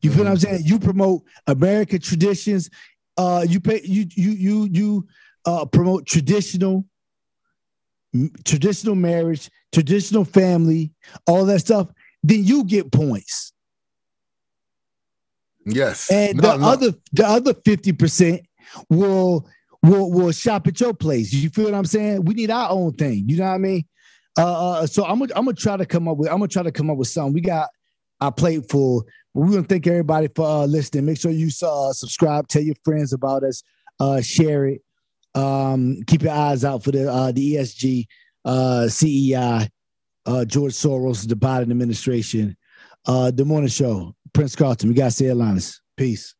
you 0.01 0.11
feel 0.11 0.23
what 0.23 0.31
i'm 0.31 0.37
saying 0.37 0.61
you 0.63 0.79
promote 0.79 1.21
american 1.47 1.99
traditions 1.99 2.69
uh 3.17 3.45
you 3.47 3.59
pay 3.59 3.81
you 3.83 4.05
you 4.15 4.31
you 4.31 4.67
you 4.71 5.07
uh 5.45 5.65
promote 5.65 6.05
traditional 6.05 6.85
traditional 8.43 8.95
marriage, 8.95 9.49
traditional 9.71 10.25
family, 10.25 10.91
all 11.27 11.45
that 11.45 11.59
stuff. 11.59 11.89
then 12.23 12.43
you 12.43 12.63
get 12.63 12.91
points. 12.91 13.53
Yes. 15.65 16.09
And 16.11 16.37
No, 16.37 16.41
the 16.51 16.57
no. 16.57 16.67
other 16.69 16.93
the 17.13 17.27
other 17.27 17.53
50% 17.53 18.41
will 18.89 19.47
will 19.83 20.11
will 20.11 20.31
shop 20.31 20.67
at 20.67 20.79
your 20.79 20.93
place. 20.93 21.31
You 21.33 21.49
feel 21.49 21.65
what 21.65 21.73
I'm 21.73 21.85
saying? 21.85 22.25
We 22.25 22.33
need 22.33 22.51
our 22.51 22.69
own 22.69 22.93
thing. 22.93 23.25
You 23.27 23.37
know 23.37 23.45
what 23.45 23.55
I 23.55 23.57
mean? 23.57 23.85
Uh, 24.37 24.69
uh 24.69 24.87
so 24.87 25.05
I'm 25.05 25.19
gonna 25.19 25.33
I'm 25.35 25.45
gonna 25.45 25.55
try 25.55 25.77
to 25.77 25.85
come 25.85 26.07
up 26.07 26.17
with 26.17 26.29
I'm 26.29 26.37
gonna 26.37 26.47
try 26.47 26.63
to 26.63 26.71
come 26.71 26.89
up 26.89 26.97
with 26.97 27.07
something. 27.07 27.33
We 27.33 27.41
got 27.41 27.69
our 28.21 28.31
plate 28.31 28.69
full. 28.69 29.05
But 29.33 29.41
we 29.41 29.55
want 29.55 29.69
to 29.69 29.73
thank 29.73 29.87
everybody 29.87 30.27
for 30.35 30.45
uh, 30.45 30.65
listening. 30.65 31.05
Make 31.05 31.19
sure 31.19 31.31
you 31.31 31.49
uh, 31.63 31.93
subscribe, 31.93 32.47
tell 32.47 32.63
your 32.63 32.75
friends 32.83 33.13
about 33.13 33.43
us, 33.43 33.61
uh, 33.99 34.21
share 34.21 34.65
it. 34.65 34.81
Um, 35.35 36.01
keep 36.07 36.23
your 36.23 36.33
eyes 36.33 36.65
out 36.65 36.83
for 36.83 36.91
the 36.91 37.11
uh, 37.11 37.31
the 37.31 37.55
ESG, 37.55 38.07
uh, 38.45 38.87
CEI, 38.87 39.69
uh, 40.25 40.45
George 40.45 40.73
Soros, 40.73 41.27
the 41.27 41.35
Biden 41.35 41.69
administration, 41.69 42.57
uh, 43.05 43.31
the 43.31 43.45
morning 43.45 43.69
show. 43.69 44.15
Prince 44.33 44.55
Carlton, 44.55 44.89
we 44.89 44.95
got 44.95 45.05
to 45.05 45.11
say 45.11 45.31
Linus. 45.31 45.81
Peace. 45.97 46.35